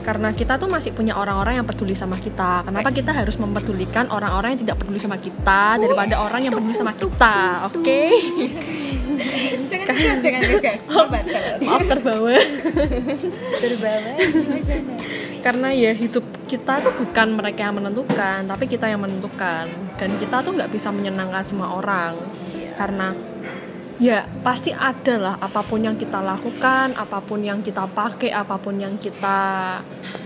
karena 0.00 0.32
kita 0.32 0.56
tuh 0.56 0.66
masih 0.66 0.96
punya 0.96 1.12
orang-orang 1.12 1.60
yang 1.60 1.66
peduli 1.68 1.92
sama 1.92 2.16
kita. 2.16 2.64
Kenapa 2.64 2.88
Yes. 2.88 3.04
kita 3.04 3.12
harus 3.12 3.36
mempedulikan 3.36 4.08
orang-orang 4.08 4.56
yang 4.56 4.60
tidak 4.66 4.76
peduli 4.80 4.98
sama 4.98 5.20
kita 5.20 5.76
daripada 5.76 6.24
orang 6.24 6.40
yang 6.40 6.56
peduli 6.56 6.72
sama 6.72 6.96
kita? 6.96 7.68
Oke. 7.68 8.08
jangan 9.68 10.16
jangan 10.20 10.42
sahabat. 10.86 11.24
Maaf 11.60 11.82
terbawa. 11.86 12.36
terbawa 13.60 14.12
Karena 15.40 15.68
ya 15.72 15.92
hidup 15.96 16.24
kita 16.44 16.84
tuh 16.84 16.92
bukan 17.00 17.28
mereka 17.36 17.68
yang 17.68 17.76
menentukan, 17.80 18.44
tapi 18.44 18.64
kita 18.68 18.88
yang 18.88 19.00
menentukan. 19.00 19.68
Dan 19.96 20.16
kita 20.20 20.44
tuh 20.44 20.52
nggak 20.56 20.70
bisa 20.72 20.92
menyenangkan 20.92 21.44
semua 21.44 21.76
orang. 21.76 22.16
Karena 22.76 23.12
ya 24.00 24.24
pasti 24.40 24.72
ada 24.72 25.14
lah 25.20 25.34
apa 25.36 25.60
pun 25.60 25.84
yang 25.84 25.96
kita 26.00 26.24
lakukan, 26.24 26.96
apa 26.96 27.20
pun 27.20 27.44
yang 27.44 27.60
kita 27.60 27.84
pakai, 27.84 28.32
apa 28.32 28.56
pun 28.56 28.80
yang 28.80 28.96
kita 28.96 29.38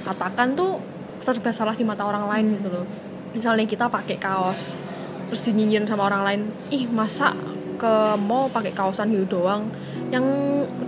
katakan 0.07 0.55
tuh 0.55 0.79
serba 1.19 1.51
salah 1.51 1.75
di 1.75 1.83
mata 1.83 2.07
orang 2.07 2.31
lain 2.31 2.47
gitu 2.59 2.69
loh. 2.71 2.87
Misalnya 3.35 3.67
kita 3.67 3.91
pakai 3.91 4.15
kaos, 4.23 4.79
terus 5.27 5.43
dinyinyirin 5.51 5.91
sama 5.91 6.07
orang 6.07 6.23
lain, 6.23 6.41
ih 6.71 6.87
masa 6.87 7.35
ke 7.77 7.95
mall 8.19 8.51
pakai 8.51 8.73
kaosan 8.73 9.11
gitu 9.13 9.41
doang, 9.41 9.69
yang 10.09 10.25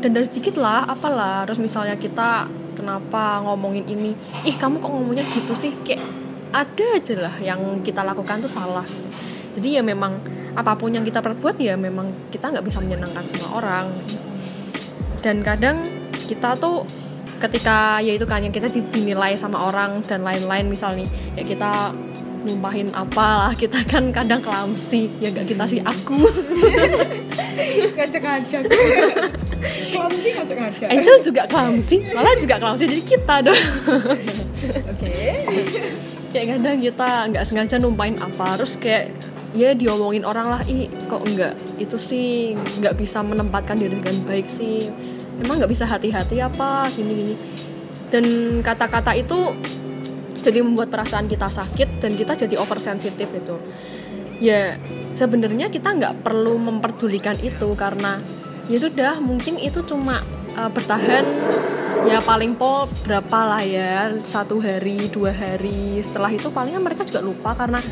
dandan 0.01 0.25
sedikit 0.25 0.59
lah, 0.61 0.87
apalah. 0.87 1.45
Terus 1.47 1.61
misalnya 1.61 1.99
kita 1.99 2.47
kenapa 2.75 3.43
ngomongin 3.43 3.87
ini, 3.89 4.13
ih 4.45 4.57
kamu 4.57 4.81
kok 4.81 4.91
ngomongnya 4.91 5.25
gitu 5.33 5.53
sih, 5.57 5.73
kayak 5.83 6.03
ada 6.55 6.85
aja 6.97 7.15
lah 7.19 7.35
yang 7.43 7.61
kita 7.83 8.01
lakukan 8.07 8.41
tuh 8.41 8.51
salah. 8.51 8.87
Jadi 9.57 9.81
ya 9.81 9.83
memang 9.83 10.21
apa 10.57 10.73
pun 10.73 10.89
yang 10.89 11.05
kita 11.05 11.21
perbuat 11.21 11.61
ya 11.61 11.77
memang 11.77 12.33
kita 12.33 12.49
nggak 12.49 12.65
bisa 12.65 12.81
menyenangkan 12.81 13.25
semua 13.29 13.61
orang 13.61 13.93
dan 15.21 15.45
kadang 15.45 15.85
kita 16.25 16.57
tuh 16.57 16.89
ketika 17.37 18.01
ya 18.01 18.17
itu 18.17 18.25
kan 18.25 18.41
yang 18.41 18.55
kita 18.57 18.73
di- 18.73 18.89
dinilai 18.89 19.37
sama 19.37 19.69
orang 19.69 20.01
dan 20.09 20.25
lain-lain 20.25 20.65
misalnya 20.73 21.05
ya 21.37 21.45
kita 21.45 21.93
numpahin 22.47 22.89
apalah 22.95 23.51
kita 23.59 23.83
kan 23.85 24.15
kadang 24.15 24.39
kelamsi 24.39 25.11
ya 25.19 25.35
gak 25.35 25.51
kita 25.51 25.65
sih 25.67 25.81
aku. 25.83 26.23
Ngajak-ngajak. 27.99 28.63
Klamsi 29.91 30.29
ngajak-ngajak. 30.39 30.89
Angel 30.89 31.17
juga 31.27 31.43
kelamsi 31.51 31.97
malah 32.15 32.39
juga 32.39 32.57
kelamsi 32.63 32.85
jadi 32.87 33.03
kita 33.03 33.35
dong. 33.43 33.63
Oke. 34.95 35.19
Kayak 36.31 36.47
kadang 36.57 36.79
kita 36.79 37.09
nggak 37.33 37.45
sengaja 37.45 37.77
numpahin 37.83 38.17
apa 38.23 38.61
terus 38.61 38.79
kayak 38.79 39.11
ya 39.57 39.73
diomongin 39.73 40.23
orang 40.23 40.53
lah 40.53 40.63
ih 40.69 40.87
kok 41.09 41.25
enggak 41.25 41.57
itu 41.81 41.97
sih 41.97 42.53
nggak 42.55 42.95
bisa 43.01 43.25
menempatkan 43.27 43.75
diri 43.77 43.99
dengan 43.99 44.17
baik 44.25 44.47
sih. 44.47 44.87
Emang 45.43 45.59
nggak 45.61 45.73
bisa 45.73 45.85
hati-hati 45.85 46.41
apa 46.41 46.89
gini 46.95 47.13
gini 47.13 47.35
dan 48.07 48.25
kata-kata 48.63 49.19
itu 49.19 49.35
jadi 50.47 50.63
membuat 50.63 50.95
perasaan 50.95 51.27
kita 51.27 51.51
sakit 51.51 51.99
dan 51.99 52.15
kita 52.15 52.39
jadi 52.39 52.55
oversensitif 52.63 53.27
itu. 53.35 53.59
Ya 54.39 54.79
sebenarnya 55.19 55.67
kita 55.75 55.91
nggak 55.91 56.23
perlu 56.23 56.55
memperdulikan 56.63 57.35
itu 57.43 57.75
karena 57.75 58.23
ya 58.71 58.79
sudah 58.79 59.19
mungkin 59.19 59.59
itu 59.59 59.83
cuma 59.83 60.23
uh, 60.55 60.71
bertahan 60.71 61.27
ya 62.07 62.23
paling 62.23 62.55
pol 62.55 62.87
berapa 63.03 63.39
lah 63.43 63.63
ya 63.67 64.15
satu 64.23 64.63
hari 64.63 65.11
dua 65.11 65.35
hari. 65.35 65.99
Setelah 65.99 66.31
itu 66.31 66.47
palingan 66.55 66.87
mereka 66.87 67.03
juga 67.03 67.27
lupa 67.27 67.59
karena 67.59 67.83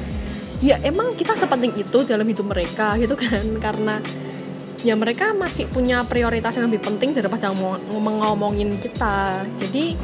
ya 0.62 0.78
emang 0.86 1.18
kita 1.18 1.34
sepenting 1.34 1.74
itu 1.74 2.06
dalam 2.06 2.28
hidup 2.28 2.46
mereka 2.46 2.94
gitu 3.02 3.18
kan. 3.18 3.42
Karena 3.64 3.98
ya 4.84 4.94
mereka 4.94 5.32
masih 5.32 5.64
punya 5.72 6.04
prioritas 6.04 6.54
yang 6.60 6.68
lebih 6.68 6.84
penting 6.84 7.16
daripada 7.16 7.50
ngomong- 7.50 7.88
ngomong-ngomongin 7.88 8.78
kita. 8.84 9.42
Jadi 9.58 9.96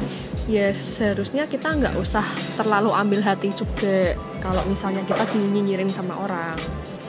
ya 0.49 0.73
seharusnya 0.73 1.45
kita 1.45 1.73
nggak 1.73 1.95
usah 1.99 2.25
terlalu 2.57 2.89
ambil 2.93 3.21
hati 3.21 3.53
juga 3.53 4.17
kalau 4.41 4.63
misalnya 4.65 5.05
kita 5.05 5.21
dinyinyirin 5.29 5.89
sama 5.91 6.17
orang. 6.17 6.57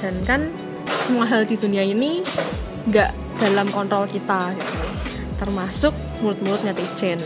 Dan 0.02 0.14
kan 0.26 0.40
semua 1.06 1.24
hal 1.30 1.46
di 1.46 1.56
dunia 1.56 1.86
ini 1.86 2.20
nggak 2.90 3.10
dalam 3.40 3.70
kontrol 3.70 4.04
kita 4.10 4.52
gitu. 4.52 4.84
Termasuk 5.40 5.94
mulut-mulut 6.20 6.62
netizen. 6.66 7.18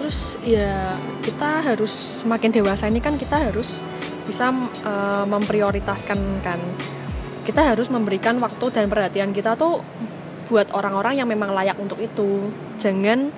Terus 0.00 0.40
ya 0.42 0.96
kita 1.22 1.64
harus 1.64 2.24
semakin 2.24 2.50
dewasa 2.50 2.88
ini 2.88 2.98
kan 2.98 3.16
kita 3.16 3.48
harus 3.48 3.84
bisa 4.24 4.50
uh, 4.84 5.24
memprioritaskan 5.28 6.18
kan. 6.44 6.60
Kita 7.44 7.72
harus 7.72 7.88
memberikan 7.88 8.36
waktu 8.38 8.68
dan 8.72 8.86
perhatian 8.88 9.32
kita 9.32 9.56
tuh 9.56 9.80
buat 10.50 10.74
orang-orang 10.74 11.22
yang 11.22 11.28
memang 11.30 11.54
layak 11.54 11.78
untuk 11.78 11.96
itu. 12.02 12.50
Jangan 12.76 13.30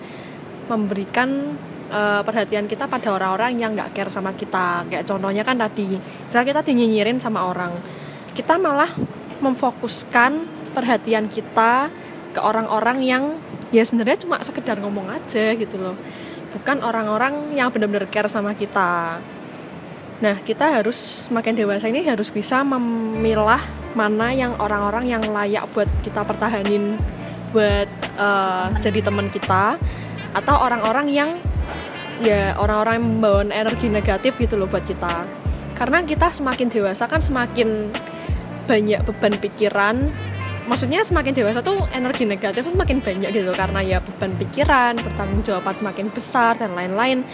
memberikan 0.67 1.55
uh, 1.93 2.25
perhatian 2.25 2.65
kita 2.65 2.89
pada 2.89 3.13
orang-orang 3.13 3.61
yang 3.61 3.77
nggak 3.77 3.93
care 3.93 4.09
sama 4.09 4.33
kita 4.33 4.89
kayak 4.89 5.05
contohnya 5.05 5.45
kan 5.45 5.61
tadi 5.61 6.01
misalnya 6.01 6.47
kita 6.57 6.61
dinyinyirin 6.73 7.21
sama 7.21 7.45
orang 7.47 7.77
kita 8.33 8.57
malah 8.57 8.89
memfokuskan 9.45 10.49
perhatian 10.73 11.29
kita 11.29 11.93
ke 12.33 12.41
orang-orang 12.41 13.05
yang 13.05 13.25
ya 13.69 13.85
sebenarnya 13.85 14.25
cuma 14.25 14.41
sekedar 14.41 14.81
ngomong 14.81 15.13
aja 15.13 15.53
gitu 15.53 15.77
loh 15.77 15.97
bukan 16.53 16.85
orang-orang 16.85 17.57
yang 17.57 17.73
benar-benar 17.73 18.07
care 18.13 18.29
sama 18.29 18.53
kita. 18.53 19.19
Nah, 20.23 20.37
kita 20.45 20.71
harus 20.71 21.27
semakin 21.27 21.59
dewasa 21.59 21.91
ini 21.91 22.05
harus 22.07 22.31
bisa 22.31 22.63
memilah 22.63 23.59
mana 23.97 24.31
yang 24.31 24.55
orang-orang 24.61 25.11
yang 25.11 25.25
layak 25.27 25.67
buat 25.75 25.91
kita 26.07 26.23
pertahanin 26.23 26.97
buat 27.53 27.91
uh, 28.17 28.73
jadi 28.81 29.05
teman 29.05 29.29
kita 29.29 29.77
atau 30.33 30.57
orang-orang 30.57 31.13
yang 31.13 31.31
ya 32.23 32.55
orang-orang 32.57 33.03
yang 33.03 33.07
membawa 33.19 33.43
energi 33.51 33.91
negatif 33.91 34.39
gitu 34.39 34.55
loh 34.55 34.71
buat 34.71 34.87
kita. 34.87 35.27
Karena 35.75 36.01
kita 36.07 36.31
semakin 36.31 36.71
dewasa 36.71 37.11
kan 37.11 37.19
semakin 37.19 37.91
banyak 38.71 39.03
beban 39.03 39.35
pikiran. 39.43 39.97
Maksudnya 40.71 41.03
semakin 41.03 41.35
dewasa 41.35 41.59
tuh 41.59 41.91
energi 41.91 42.23
negatif 42.23 42.63
tuh 42.63 42.73
semakin 42.79 43.03
banyak 43.03 43.35
gitu 43.35 43.51
karena 43.51 43.83
ya 43.83 43.99
beban 43.99 44.31
pikiran 44.39 44.95
bertanggung 44.95 45.43
jawaban 45.43 45.75
semakin 45.75 46.07
besar 46.15 46.55
dan 46.55 46.79
lain-lain. 46.79 47.27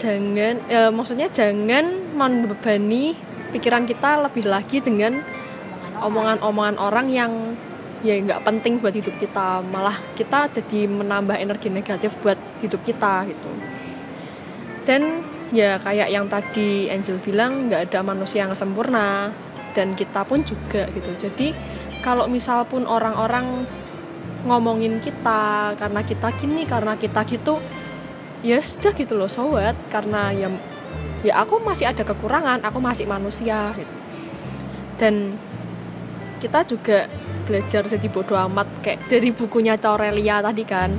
Jangan 0.00 0.64
e, 0.64 0.78
maksudnya 0.90 1.28
jangan 1.28 2.16
membebani 2.16 3.12
pikiran 3.52 3.84
kita 3.84 4.26
lebih 4.26 4.48
lagi 4.48 4.80
dengan 4.80 5.20
omongan-omongan 6.00 6.80
orang 6.80 7.06
yang 7.12 7.32
ya 8.00 8.16
nggak 8.16 8.42
penting 8.48 8.80
buat 8.80 8.96
hidup 8.96 9.12
kita. 9.20 9.60
Malah 9.60 10.00
kita 10.16 10.48
jadi 10.48 10.88
menambah 10.88 11.36
energi 11.36 11.68
negatif 11.68 12.16
buat 12.24 12.40
hidup 12.64 12.80
kita 12.80 13.28
gitu 13.28 13.52
dan 14.84 15.24
ya 15.52 15.80
kayak 15.80 16.08
yang 16.12 16.28
tadi 16.28 16.88
Angel 16.88 17.20
bilang 17.20 17.68
nggak 17.68 17.92
ada 17.92 18.00
manusia 18.04 18.44
yang 18.44 18.52
sempurna 18.56 19.32
dan 19.74 19.92
kita 19.98 20.22
pun 20.24 20.44
juga 20.44 20.88
gitu. 20.92 21.10
Jadi 21.16 21.52
kalau 22.00 22.28
misal 22.28 22.68
pun 22.68 22.84
orang-orang 22.84 23.64
ngomongin 24.44 25.00
kita 25.00 25.72
karena 25.74 26.00
kita 26.04 26.28
gini 26.36 26.68
karena 26.68 27.00
kita 27.00 27.24
gitu 27.24 27.58
ya 28.44 28.60
sudah 28.60 28.92
gitu 28.92 29.16
loh 29.16 29.28
sobat 29.28 29.72
karena 29.88 30.36
ya 30.36 30.52
ya 31.24 31.40
aku 31.40 31.64
masih 31.64 31.88
ada 31.88 32.04
kekurangan 32.04 32.60
aku 32.60 32.78
masih 32.78 33.08
manusia 33.08 33.72
gitu. 33.72 33.94
Dan 35.00 35.34
kita 36.38 36.60
juga 36.68 37.08
belajar 37.48 37.88
jadi 37.88 38.08
bodoh 38.12 38.36
amat 38.36 38.68
kayak 38.84 39.08
dari 39.08 39.32
bukunya 39.32 39.80
Corelia 39.80 40.44
tadi 40.44 40.64
kan. 40.68 40.92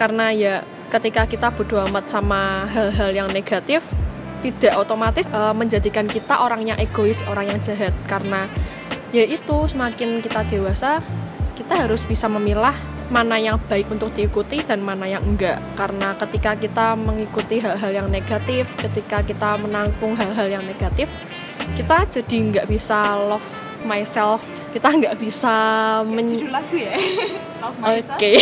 Karena 0.00 0.32
ya 0.32 0.64
ketika 0.92 1.24
kita 1.24 1.48
bodoh 1.48 1.80
amat 1.88 2.04
sama 2.04 2.68
hal-hal 2.68 3.16
yang 3.16 3.28
negatif 3.32 3.80
tidak 4.44 4.76
otomatis 4.76 5.24
uh, 5.32 5.56
menjadikan 5.56 6.04
kita 6.04 6.36
orang 6.36 6.68
yang 6.68 6.76
egois 6.76 7.24
orang 7.24 7.48
yang 7.48 7.58
jahat. 7.64 7.96
Karena 8.04 8.44
ya 9.08 9.24
itu 9.24 9.56
semakin 9.64 10.20
kita 10.20 10.44
dewasa 10.52 11.00
kita 11.56 11.88
harus 11.88 12.04
bisa 12.04 12.28
memilah 12.28 12.76
mana 13.12 13.36
yang 13.36 13.60
baik 13.68 13.88
untuk 13.92 14.12
diikuti 14.12 14.60
dan 14.60 14.84
mana 14.84 15.08
yang 15.08 15.24
enggak. 15.24 15.62
Karena 15.80 16.12
ketika 16.20 16.52
kita 16.60 16.92
mengikuti 16.92 17.56
hal-hal 17.64 18.04
yang 18.04 18.08
negatif 18.12 18.76
ketika 18.76 19.24
kita 19.24 19.56
menanggung 19.56 20.12
hal-hal 20.12 20.60
yang 20.60 20.64
negatif 20.68 21.08
kita 21.72 22.04
jadi 22.20 22.36
nggak 22.52 22.66
bisa 22.68 23.16
love 23.16 23.48
myself. 23.88 24.44
Kita 24.72 24.88
nggak 24.88 25.16
bisa 25.20 25.52
men 26.08 26.32
lagu 26.48 26.76
ya 26.76 26.96
oke. 27.62 28.18
okay. 28.18 28.34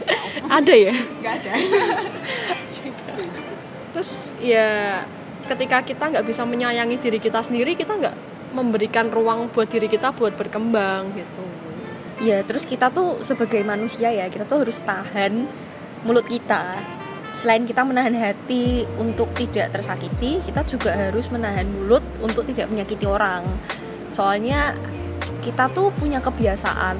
ada 0.58 0.74
ya? 0.74 0.94
Nggak 0.94 1.34
ada. 1.42 1.52
Terus 3.94 4.34
ya 4.42 4.68
ketika 5.46 5.84
kita 5.84 6.04
nggak 6.10 6.26
bisa 6.26 6.42
menyayangi 6.42 6.96
diri 6.98 7.18
kita 7.20 7.44
sendiri 7.44 7.76
kita 7.76 7.94
nggak 7.94 8.16
memberikan 8.56 9.12
ruang 9.12 9.52
buat 9.52 9.68
diri 9.68 9.86
kita 9.86 10.16
buat 10.16 10.34
berkembang 10.34 11.14
gitu. 11.14 11.44
Ya 12.22 12.40
terus 12.46 12.64
kita 12.64 12.88
tuh 12.94 13.20
sebagai 13.26 13.60
manusia 13.66 14.08
ya 14.08 14.30
kita 14.30 14.46
tuh 14.46 14.64
harus 14.64 14.78
tahan 14.80 15.46
mulut 16.06 16.26
kita. 16.26 16.78
Selain 17.34 17.66
kita 17.66 17.82
menahan 17.82 18.14
hati 18.14 18.86
untuk 18.96 19.34
tidak 19.34 19.74
tersakiti 19.74 20.38
kita 20.46 20.62
juga 20.62 20.94
harus 20.94 21.26
menahan 21.28 21.66
mulut 21.66 22.02
untuk 22.22 22.46
tidak 22.46 22.70
menyakiti 22.70 23.04
orang. 23.04 23.42
Soalnya 24.06 24.78
kita 25.42 25.68
tuh 25.74 25.90
punya 25.92 26.22
kebiasaan 26.22 26.96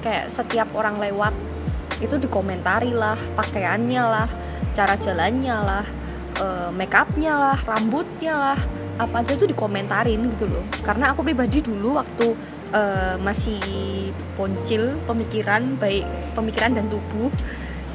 kayak 0.00 0.32
setiap 0.32 0.68
orang 0.72 0.96
lewat 0.96 1.32
itu 2.00 2.16
dikomentari 2.16 2.96
lah 2.96 3.16
pakaiannya 3.36 4.02
lah 4.02 4.28
cara 4.72 4.96
jalannya 4.96 5.56
lah 5.60 5.84
uh, 6.40 6.68
make 6.72 6.96
upnya 6.96 7.36
lah 7.36 7.58
rambutnya 7.68 8.34
lah 8.34 8.58
apa 9.00 9.24
aja 9.24 9.32
tuh 9.32 9.48
dikomentarin 9.48 10.28
gitu 10.36 10.44
loh. 10.44 10.64
Karena 10.84 11.12
aku 11.12 11.24
pribadi 11.24 11.64
dulu 11.64 11.96
waktu 11.96 12.36
uh, 12.76 13.16
masih 13.20 13.60
poncil 14.36 15.00
pemikiran 15.08 15.80
baik 15.80 16.04
pemikiran 16.36 16.76
dan 16.76 16.84
tubuh 16.92 17.32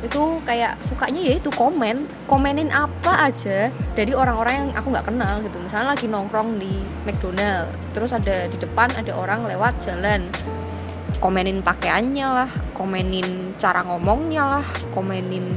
itu 0.02 0.22
kayak 0.46 0.78
sukanya 0.86 1.18
ya 1.18 1.42
itu 1.42 1.50
komen 1.50 2.06
komenin 2.30 2.70
apa 2.70 3.26
aja 3.26 3.74
dari 3.98 4.14
orang-orang 4.14 4.54
yang 4.54 4.70
aku 4.78 4.88
nggak 4.94 5.08
kenal 5.10 5.34
gitu. 5.46 5.58
Misalnya 5.62 5.94
lagi 5.94 6.06
nongkrong 6.10 6.58
di 6.58 6.74
McDonald 7.06 7.70
terus 7.94 8.14
ada 8.14 8.50
di 8.50 8.58
depan 8.58 8.90
ada 8.98 9.14
orang 9.14 9.46
lewat 9.46 9.82
jalan 9.86 10.26
komenin 11.24 11.64
pakaiannya 11.64 12.28
lah 12.28 12.52
komenin 12.76 13.56
cara 13.56 13.84
ngomongnya 13.88 14.60
lah 14.60 14.66
komenin 14.92 15.56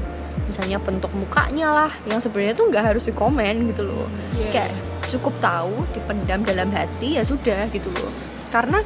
misalnya 0.49 0.81
bentuk 0.81 1.13
mukanya 1.13 1.69
lah 1.71 1.93
yang 2.09 2.19
sebenarnya 2.19 2.57
tuh 2.57 2.67
nggak 2.73 2.85
harus 2.95 3.05
dikomen 3.05 3.69
gitu 3.71 3.85
loh. 3.85 4.09
Yeah. 4.41 4.51
kayak 4.51 4.73
cukup 5.09 5.37
tahu 5.45 5.85
dipendam 5.93 6.41
dalam 6.43 6.73
hati 6.73 7.21
ya 7.21 7.23
sudah 7.23 7.69
gitu 7.69 7.93
loh. 7.93 8.09
Karena 8.49 8.81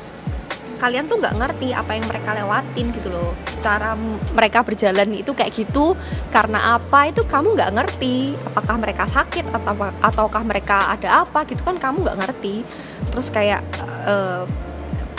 kalian 0.82 1.06
tuh 1.06 1.22
nggak 1.22 1.38
ngerti 1.38 1.70
apa 1.70 1.94
yang 1.94 2.10
mereka 2.10 2.34
lewatin 2.34 2.90
gitu 2.90 3.08
loh. 3.14 3.38
Cara 3.62 3.94
mereka 4.34 4.66
berjalan 4.66 5.14
itu 5.14 5.30
kayak 5.30 5.54
gitu 5.54 5.94
karena 6.34 6.74
apa? 6.74 7.06
Itu 7.06 7.22
kamu 7.22 7.54
nggak 7.54 7.72
ngerti. 7.78 8.34
Apakah 8.50 8.76
mereka 8.82 9.06
sakit 9.06 9.46
atau 9.54 9.72
ataukah 10.02 10.42
mereka 10.42 10.90
ada 10.90 11.22
apa 11.22 11.46
gitu 11.46 11.62
kan 11.62 11.78
kamu 11.78 12.02
nggak 12.02 12.18
ngerti. 12.26 12.66
Terus 13.14 13.30
kayak 13.30 13.62
uh, 14.10 14.42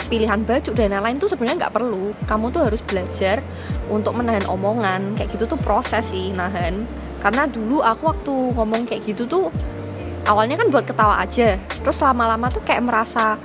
pilihan 0.06 0.40
baju 0.44 0.70
dan 0.76 0.92
lain-lain 0.94 1.16
tuh 1.18 1.28
sebenarnya 1.32 1.66
nggak 1.66 1.74
perlu. 1.74 2.12
Kamu 2.28 2.52
tuh 2.52 2.68
harus 2.68 2.80
belajar 2.84 3.40
untuk 3.88 4.14
menahan 4.16 4.44
omongan. 4.46 5.16
Kayak 5.16 5.36
gitu 5.36 5.44
tuh 5.50 5.58
proses 5.60 6.12
sih 6.12 6.30
nahan. 6.32 6.84
Karena 7.20 7.48
dulu 7.48 7.80
aku 7.80 8.12
waktu 8.12 8.34
ngomong 8.52 8.84
kayak 8.84 9.08
gitu 9.08 9.24
tuh 9.24 9.48
awalnya 10.28 10.60
kan 10.60 10.68
buat 10.68 10.84
ketawa 10.84 11.20
aja. 11.20 11.56
Terus 11.60 11.98
lama-lama 12.00 12.48
tuh 12.52 12.60
kayak 12.64 12.84
merasa 12.84 13.36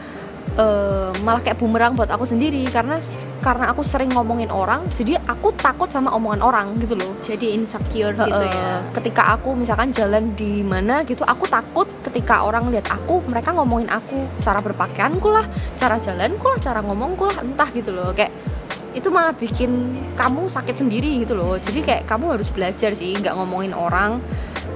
uh, 0.57 1.11
malah 1.21 1.43
kayak 1.43 1.59
bumerang 1.59 1.93
buat 1.93 2.09
aku 2.09 2.25
sendiri. 2.25 2.63
Karena 2.71 2.97
karena 3.39 3.71
aku 3.71 3.85
sering 3.85 4.11
ngomongin 4.11 4.51
orang 4.51 4.83
jadi 4.91 5.15
aku 5.23 5.55
takut 5.55 5.87
sama 5.91 6.15
omongan 6.15 6.41
orang 6.41 6.67
gitu 6.79 6.95
loh. 6.95 7.13
Jadi 7.21 7.53
insecure 7.53 8.15
uh, 8.15 8.25
gitu 8.25 8.45
ya. 8.47 8.69
Ketika 8.95 9.35
aku 9.35 9.53
misalkan 9.53 9.91
jalan 9.93 10.33
di 10.33 10.63
mana 10.63 11.03
gitu 11.05 11.21
aku 11.27 11.45
takut 11.45 11.85
ketika 12.01 12.47
orang 12.47 12.71
lihat 12.73 12.89
aku 12.89 13.21
mereka 13.27 13.53
ngomongin 13.53 13.91
aku 13.91 14.25
cara 14.39 14.63
berpakaianku 14.63 15.27
lah 15.29 15.45
cara 15.75 15.99
jalanku 16.01 16.47
lah 16.49 16.57
cara 16.57 16.79
ngomongku 16.81 17.29
lah 17.29 17.37
entah 17.43 17.69
gitu 17.75 17.91
loh. 17.93 18.15
Kayak 18.15 18.33
itu 18.89 19.07
malah 19.13 19.37
bikin 19.37 19.95
kamu 20.17 20.49
sakit 20.49 20.75
sendiri 20.81 21.21
gitu 21.21 21.37
loh. 21.37 21.55
Jadi 21.61 21.79
kayak 21.85 22.03
kamu 22.09 22.39
harus 22.39 22.49
belajar 22.49 22.91
sih 22.97 23.13
nggak 23.13 23.37
ngomongin 23.37 23.77
orang 23.77 24.17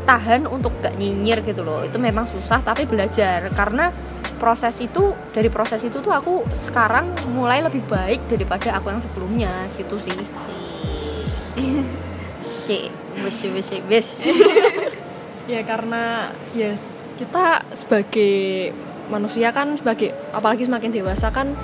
tahan 0.04 0.46
untuk 0.46 0.76
gak 0.84 1.00
nyinyir 1.00 1.42
gitu 1.42 1.64
loh. 1.64 1.82
Itu 1.82 1.98
memang 1.98 2.28
susah 2.28 2.60
tapi 2.62 2.84
belajar. 2.84 3.48
Karena 3.56 3.90
proses 4.44 4.76
itu 4.84 5.16
dari 5.32 5.48
proses 5.48 5.80
itu 5.88 6.04
tuh 6.04 6.12
aku 6.12 6.44
sekarang 6.52 7.16
mulai 7.32 7.64
lebih 7.64 7.80
baik 7.88 8.28
daripada 8.28 8.76
aku 8.76 8.92
yang 8.92 9.00
sebelumnya 9.00 9.72
gitu 9.80 9.96
sih. 9.96 10.12
Sih. 12.44 12.92
Bes 13.14 13.40
bes 13.46 13.70
bes 13.88 14.08
ya 15.46 15.62
karena 15.64 16.34
ya 16.52 16.76
kita 17.16 17.62
sebagai 17.72 18.74
manusia 19.08 19.54
kan 19.56 19.80
sebagai 19.80 20.12
apalagi 20.36 20.66
semakin 20.68 20.92
dewasa 20.92 21.30
kan 21.30 21.56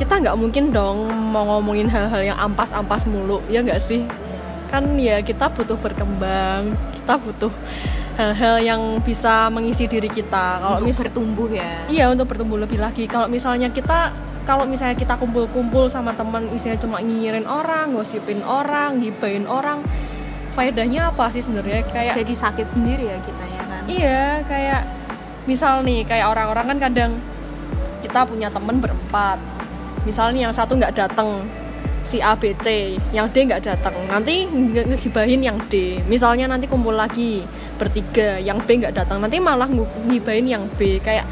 kita 0.00 0.18
nggak 0.24 0.40
mungkin 0.40 0.72
dong 0.72 1.04
mau 1.30 1.44
ngomongin 1.46 1.86
hal-hal 1.92 2.32
yang 2.32 2.38
ampas-ampas 2.40 3.06
mulu 3.06 3.38
ya 3.52 3.62
nggak 3.62 3.78
sih? 3.78 4.02
Kan 4.72 4.98
ya 4.98 5.22
kita 5.22 5.52
butuh 5.52 5.78
berkembang 5.78 6.74
kita 6.96 7.14
butuh 7.20 7.52
hal-hal 8.20 8.56
yang 8.60 8.82
bisa 9.00 9.48
mengisi 9.48 9.84
diri 9.84 10.06
kita 10.06 10.60
kalau 10.60 10.78
mis 10.78 10.94
bertumbuh 10.94 11.48
ya 11.48 11.88
iya 11.88 12.04
untuk 12.06 12.28
bertumbuh 12.28 12.60
lebih 12.60 12.76
lagi 12.76 13.08
kalau 13.08 13.24
misalnya 13.26 13.72
kita 13.72 14.12
kalau 14.44 14.64
misalnya 14.64 14.92
kita 14.94 15.16
kumpul-kumpul 15.16 15.86
sama 15.86 16.12
teman 16.12 16.48
isinya 16.50 16.76
cuma 16.76 17.00
nyinyirin 17.00 17.44
orang 17.44 17.92
gosipin 17.92 18.40
orang 18.42 19.00
gibain 19.00 19.48
orang 19.48 19.80
faedahnya 20.50 21.08
apa 21.08 21.30
sih 21.30 21.40
sebenarnya 21.40 21.86
kayak 21.86 22.12
jadi 22.14 22.34
sakit 22.36 22.66
sendiri 22.68 23.04
ya 23.06 23.18
kita 23.18 23.44
ya 23.46 23.62
kan 23.62 23.82
Iya, 23.86 24.22
kayak 24.44 24.82
misal 25.46 25.82
nih, 25.82 26.04
kayak 26.04 26.26
orang-orang 26.28 26.66
kan 26.68 26.78
kadang 26.80 27.12
kita 28.00 28.22
punya 28.22 28.46
temen 28.46 28.78
berempat. 28.78 29.38
Misal 30.02 30.30
nih 30.30 30.46
yang 30.46 30.54
satu 30.54 30.78
nggak 30.78 30.94
datang, 30.94 31.42
si 32.02 32.22
A, 32.22 32.38
B, 32.38 32.54
C, 32.56 32.94
yang 33.10 33.26
D 33.26 33.50
nggak 33.50 33.62
datang. 33.62 33.94
Nanti 34.06 34.46
nge- 34.46 34.94
ngegibahin 34.94 35.42
yang 35.42 35.58
D. 35.66 35.98
Misalnya 36.06 36.46
nanti 36.46 36.70
kumpul 36.70 36.94
lagi 36.94 37.42
bertiga, 37.80 38.36
yang 38.36 38.60
B 38.60 38.84
nggak 38.84 38.92
datang. 38.92 39.24
Nanti 39.24 39.40
malah 39.40 39.66
ngibahin 40.04 40.44
yang 40.44 40.64
B. 40.76 41.00
Kayak 41.00 41.24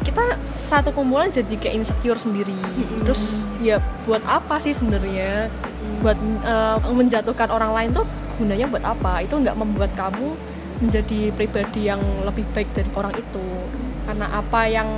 kita 0.00 0.40
satu 0.56 0.96
kumpulan 0.96 1.28
jadi 1.28 1.52
kayak 1.60 1.84
insecure 1.84 2.16
sendiri. 2.16 2.56
Terus 3.04 3.44
ya 3.60 3.84
buat 4.08 4.24
apa 4.24 4.56
sih 4.64 4.72
sebenarnya? 4.72 5.52
Buat 6.00 6.16
eh, 6.48 6.76
menjatuhkan 6.88 7.52
orang 7.52 7.76
lain 7.76 7.88
tuh 7.92 8.08
gunanya 8.40 8.66
buat 8.72 8.84
apa? 8.84 9.20
Itu 9.20 9.36
nggak 9.36 9.56
membuat 9.60 9.92
kamu 9.92 10.54
menjadi 10.82 11.30
pribadi 11.36 11.86
yang 11.86 12.02
lebih 12.26 12.42
baik 12.50 12.72
dari 12.74 12.90
orang 12.98 13.14
itu 13.14 13.46
karena 14.04 14.26
apa 14.36 14.60
yang 14.68 14.88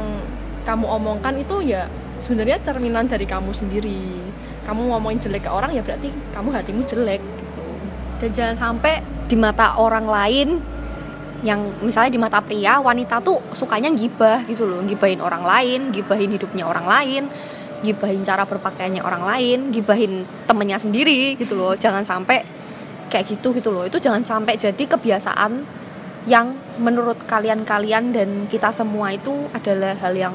kamu 0.67 0.87
omongkan 0.99 1.37
itu 1.39 1.63
ya 1.63 1.87
sebenarnya 2.19 2.59
cerminan 2.65 3.07
dari 3.07 3.29
kamu 3.29 3.53
sendiri 3.53 4.19
kamu 4.67 4.91
ngomongin 4.91 5.21
jelek 5.23 5.47
ke 5.47 5.51
orang 5.53 5.71
ya 5.71 5.85
berarti 5.85 6.11
kamu 6.35 6.49
hatimu 6.51 6.83
jelek 6.83 7.23
gitu 7.23 7.67
dan 8.19 8.31
jangan 8.35 8.57
sampai 8.57 9.05
di 9.31 9.37
mata 9.39 9.79
orang 9.79 10.11
lain 10.11 10.59
yang 11.45 11.61
misalnya 11.85 12.13
di 12.13 12.21
mata 12.21 12.41
pria 12.41 12.81
wanita 12.81 13.21
tuh 13.21 13.41
sukanya 13.53 13.93
gibah 13.93 14.45
gitu 14.49 14.65
loh. 14.65 14.81
Gibahin 14.85 15.21
orang 15.21 15.45
lain 15.45 15.93
gibahin 15.93 16.33
hidupnya 16.33 16.65
orang 16.65 16.87
lain 16.89 17.25
gibahin 17.85 18.25
cara 18.25 18.49
berpakaiannya 18.49 19.05
orang 19.05 19.23
lain 19.25 19.59
gibahin 19.69 20.25
temennya 20.49 20.81
sendiri 20.81 21.37
gitu 21.37 21.59
loh. 21.59 21.77
Jangan 21.77 22.03
sampai 22.03 22.41
kayak 23.13 23.37
gitu 23.37 23.53
gitu 23.53 23.69
loh. 23.73 23.85
Itu 23.85 24.01
jangan 24.01 24.25
sampai 24.25 24.57
jadi 24.57 24.81
kebiasaan 24.81 25.53
yang 26.27 26.59
menurut 26.83 27.23
kalian-kalian 27.29 28.11
dan 28.11 28.29
kita 28.51 28.75
semua 28.75 29.15
itu 29.15 29.47
adalah 29.55 29.95
hal 30.03 30.15
yang 30.17 30.35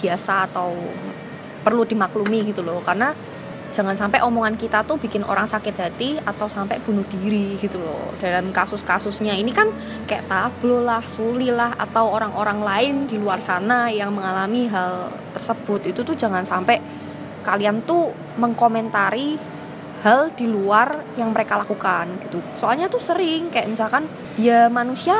biasa 0.00 0.48
atau 0.48 0.72
perlu 1.60 1.82
dimaklumi 1.84 2.54
gitu 2.54 2.62
loh. 2.62 2.80
Karena 2.80 3.12
jangan 3.74 3.96
sampai 3.98 4.22
omongan 4.22 4.54
kita 4.54 4.82
tuh 4.86 4.96
bikin 4.96 5.22
orang 5.26 5.44
sakit 5.44 5.74
hati 5.76 6.10
atau 6.22 6.46
sampai 6.48 6.80
bunuh 6.80 7.04
diri 7.06 7.58
gitu 7.60 7.78
loh. 7.82 8.14
Dalam 8.18 8.50
kasus-kasusnya. 8.50 9.34
Ini 9.36 9.52
kan 9.52 9.68
kayak 10.06 10.26
tablo 10.30 10.82
lah, 10.82 11.02
suli 11.04 11.50
lah 11.50 11.74
atau 11.76 12.10
orang-orang 12.10 12.60
lain 12.62 12.94
di 13.10 13.16
luar 13.20 13.42
sana 13.42 13.90
yang 13.92 14.14
mengalami 14.14 14.66
hal 14.70 15.12
tersebut. 15.36 15.90
Itu 15.90 16.02
tuh 16.06 16.16
jangan 16.16 16.42
sampai 16.46 16.78
kalian 17.46 17.86
tuh 17.86 18.10
mengkomentari 18.42 19.38
hal 20.02 20.34
di 20.34 20.46
luar 20.46 21.16
yang 21.18 21.32
mereka 21.32 21.58
lakukan 21.58 22.06
gitu. 22.26 22.42
Soalnya 22.58 22.86
tuh 22.86 23.00
sering 23.00 23.48
kayak 23.48 23.70
misalkan 23.70 24.06
ya 24.36 24.70
manusia 24.70 25.14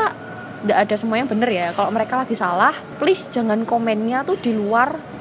tidak 0.63 0.79
ada 0.89 0.95
semuanya 0.99 1.27
bener 1.27 1.51
ya. 1.51 1.67
Kalau 1.73 1.91
mereka 1.95 2.19
lagi 2.19 2.35
salah 2.35 2.75
please 2.99 3.31
jangan 3.31 3.63
komennya 3.67 4.27
tuh 4.27 4.37
di 4.39 4.53
luar 4.55 5.16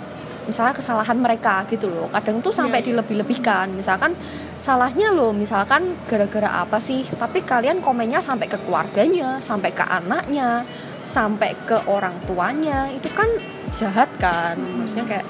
misalnya 0.47 0.73
kesalahan 0.73 1.17
mereka 1.17 1.65
gitu 1.69 1.89
loh. 1.91 2.07
Kadang 2.09 2.39
tuh 2.39 2.53
sampai 2.53 2.81
Iya, 2.81 2.83
iya. 2.83 2.87
dilebih-lebihkan. 2.93 3.75
Misalkan 3.75 4.15
salahnya 4.57 5.11
loh 5.11 5.35
misalkan 5.35 5.97
gara-gara 6.05 6.63
apa 6.63 6.77
sih? 6.79 7.05
Tapi 7.05 7.41
kalian 7.43 7.81
komennya 7.81 8.21
sampai 8.21 8.47
ke 8.47 8.57
keluarganya 8.63 9.41
sampai 9.41 9.73
ke 9.73 9.83
anaknya 9.83 10.63
sampai 11.05 11.53
ke 11.65 11.77
orang 11.89 12.15
tuanya. 12.25 12.89
Itu 12.89 13.09
kan 13.13 13.27
jahat 13.73 14.09
kan? 14.17 14.57
Maksudnya 14.57 15.05
kayak 15.05 15.27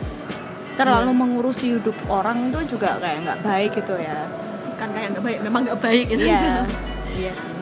terlalu 0.75 1.11
mengurusi 1.15 1.79
hidup 1.79 1.95
orang 2.11 2.51
tuh 2.51 2.63
juga 2.67 2.99
kayak 2.99 3.17
nggak 3.23 3.39
baik 3.43 3.71
gitu 3.79 3.95
ya. 3.99 4.27
Kan 4.75 4.91
kayak 4.91 5.15
nggak 5.15 5.23
baik 5.23 5.39
memang 5.43 5.61
nggak 5.67 5.79
baik 5.79 6.05
gitu. 6.11 6.27
Iya. 6.27 6.63
iya. 7.19 7.33
Sih 7.35 7.55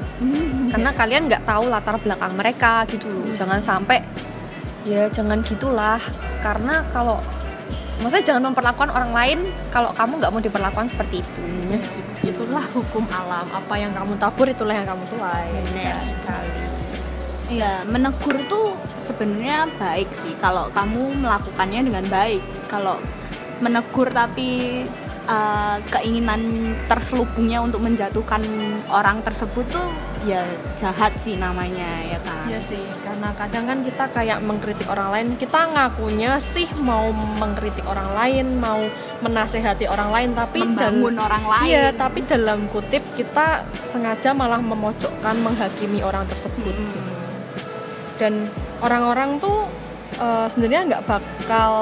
karena 0.72 0.90
kalian 0.96 1.28
nggak 1.28 1.44
tahu 1.44 1.64
latar 1.68 1.96
belakang 2.00 2.34
mereka 2.38 2.86
gitu 2.88 3.10
loh. 3.10 3.26
Jangan 3.34 3.60
sampai 3.60 4.00
ya 4.88 5.10
jangan 5.10 5.42
gitulah. 5.44 6.00
Karena 6.40 6.84
kalau 6.92 7.20
maksudnya 8.02 8.26
jangan 8.34 8.52
memperlakukan 8.52 8.90
orang 8.90 9.12
lain 9.14 9.40
kalau 9.70 9.94
kamu 9.94 10.22
nggak 10.22 10.32
mau 10.34 10.42
diperlakukan 10.42 10.88
seperti 10.90 11.22
itu. 11.22 11.42
Gitu. 11.74 12.34
itulah 12.34 12.66
hukum 12.74 13.04
alam. 13.12 13.46
Apa 13.50 13.76
yang 13.78 13.92
kamu 13.94 14.16
tabur 14.18 14.48
itulah 14.48 14.74
yang 14.74 14.88
kamu 14.88 15.04
tuai. 15.06 15.48
Benar 15.74 16.00
sekali. 16.00 16.62
Iya, 17.52 17.84
menegur 17.86 18.40
tuh 18.48 18.74
sebenarnya 19.04 19.68
baik 19.78 20.10
sih. 20.16 20.34
Kalau 20.40 20.72
kamu 20.72 21.22
melakukannya 21.22 21.82
dengan 21.86 22.06
baik. 22.08 22.42
Kalau 22.72 22.98
menegur 23.60 24.10
tapi 24.10 24.82
uh, 25.28 25.78
keinginan 25.92 26.74
terselubungnya 26.88 27.64
untuk 27.64 27.84
menjatuhkan 27.84 28.42
orang 28.92 29.22
tersebut 29.24 29.66
tuh 29.72 29.88
ya 30.24 30.42
jahat 30.80 31.14
sih 31.20 31.36
namanya 31.36 32.00
ya 32.08 32.20
kan. 32.24 32.48
Iya 32.48 32.60
sih, 32.64 32.80
karena 33.04 33.36
kadang 33.36 33.66
kan 33.68 33.80
kita 33.84 34.06
kayak 34.12 34.40
mengkritik 34.40 34.88
orang 34.88 35.10
lain, 35.12 35.28
kita 35.36 35.60
ngakunya 35.70 36.40
sih 36.40 36.68
mau 36.80 37.12
mengkritik 37.12 37.84
orang 37.84 38.10
lain, 38.16 38.46
mau 38.58 38.82
menasehati 39.20 39.86
orang 39.88 40.10
lain, 40.12 40.30
tapi 40.36 40.60
Membangun 40.64 41.16
orang 41.20 41.44
lain. 41.44 41.70
Iya, 41.70 41.86
tapi 41.94 42.24
dalam 42.24 42.72
kutip 42.72 43.04
kita 43.14 43.68
sengaja 43.76 44.32
malah 44.32 44.64
memojokkan, 44.64 45.36
menghakimi 45.44 46.00
orang 46.02 46.24
tersebut. 46.32 46.72
Mm. 46.72 47.04
Dan 48.16 48.34
orang-orang 48.80 49.44
tuh 49.44 49.68
eh, 50.18 50.48
sebenarnya 50.48 50.82
nggak 50.88 51.04
bakal 51.04 51.74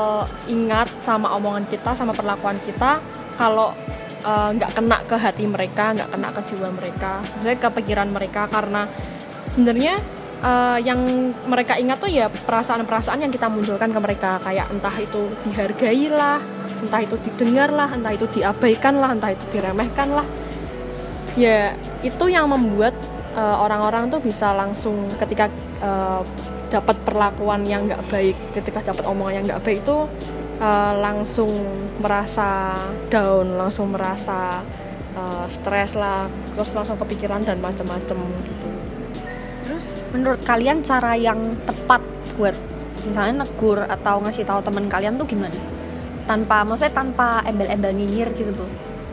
ingat 0.50 0.90
sama 0.98 1.38
omongan 1.38 1.66
kita, 1.70 1.94
sama 1.94 2.14
perlakuan 2.18 2.58
kita 2.66 2.98
kalau 3.38 3.74
eh, 4.22 4.50
nggak 4.56 4.72
kena 4.78 4.98
ke 5.04 5.16
hati 5.18 5.46
mereka, 5.50 5.94
nggak 5.98 6.10
kena 6.14 6.30
ke 6.32 6.42
jiwa 6.54 6.70
mereka, 6.72 7.12
misalnya 7.26 7.58
ke 7.60 7.70
pikiran 7.82 8.10
mereka 8.10 8.42
karena 8.48 8.88
sebenarnya 9.52 9.94
eh, 10.42 10.78
yang 10.86 11.00
mereka 11.46 11.78
ingat 11.78 11.98
tuh 12.00 12.12
ya 12.12 12.30
perasaan-perasaan 12.30 13.20
yang 13.22 13.34
kita 13.34 13.50
munculkan 13.50 13.90
ke 13.92 14.00
mereka 14.00 14.40
kayak 14.42 14.70
entah 14.72 14.96
itu 14.98 15.22
dihargai 15.46 16.08
lah, 16.10 16.40
entah 16.82 17.02
itu 17.02 17.16
didengar 17.22 17.70
lah, 17.74 17.90
entah 17.92 18.14
itu 18.14 18.26
diabaikan 18.30 18.96
lah, 18.98 19.10
entah 19.14 19.32
itu 19.34 19.46
diremehkan 19.52 20.10
lah. 20.14 20.28
Ya 21.40 21.80
itu 22.04 22.26
yang 22.28 22.52
membuat 22.52 22.92
eh, 23.36 23.58
orang-orang 23.58 24.12
tuh 24.12 24.20
bisa 24.20 24.52
langsung 24.52 25.08
ketika 25.20 25.48
eh, 25.80 26.22
dapat 26.72 26.96
perlakuan 27.04 27.68
yang 27.68 27.84
nggak 27.84 28.04
baik, 28.08 28.36
ketika 28.56 28.80
dapat 28.96 29.04
omongan 29.04 29.34
yang 29.44 29.46
nggak 29.52 29.64
baik 29.64 29.84
itu 29.84 29.98
eh, 30.62 30.94
langsung 31.02 31.50
merasa 31.98 32.78
down, 33.10 33.58
langsung 33.58 33.90
merasa 33.92 34.62
eh, 35.18 35.46
stres 35.50 35.98
lah, 35.98 36.30
terus 36.54 36.72
langsung 36.78 36.98
kepikiran 37.02 37.42
dan 37.42 37.58
macam-macam 37.58 38.18
gitu. 38.46 38.68
terus 39.66 39.86
menurut 40.14 40.42
kalian 40.46 40.86
cara 40.86 41.18
yang 41.18 41.58
tepat 41.66 42.02
buat 42.38 42.56
misalnya 43.08 43.46
negur 43.46 43.82
atau 43.82 44.22
ngasih 44.22 44.46
tahu 44.46 44.62
teman 44.62 44.86
kalian 44.86 45.18
tuh 45.18 45.26
gimana 45.26 45.58
tanpa 46.30 46.62
maksudnya 46.62 46.94
tanpa 46.94 47.42
embel-embel 47.50 47.92
nyinyir 47.98 48.30
gitu 48.38 48.54
loh 48.54 48.70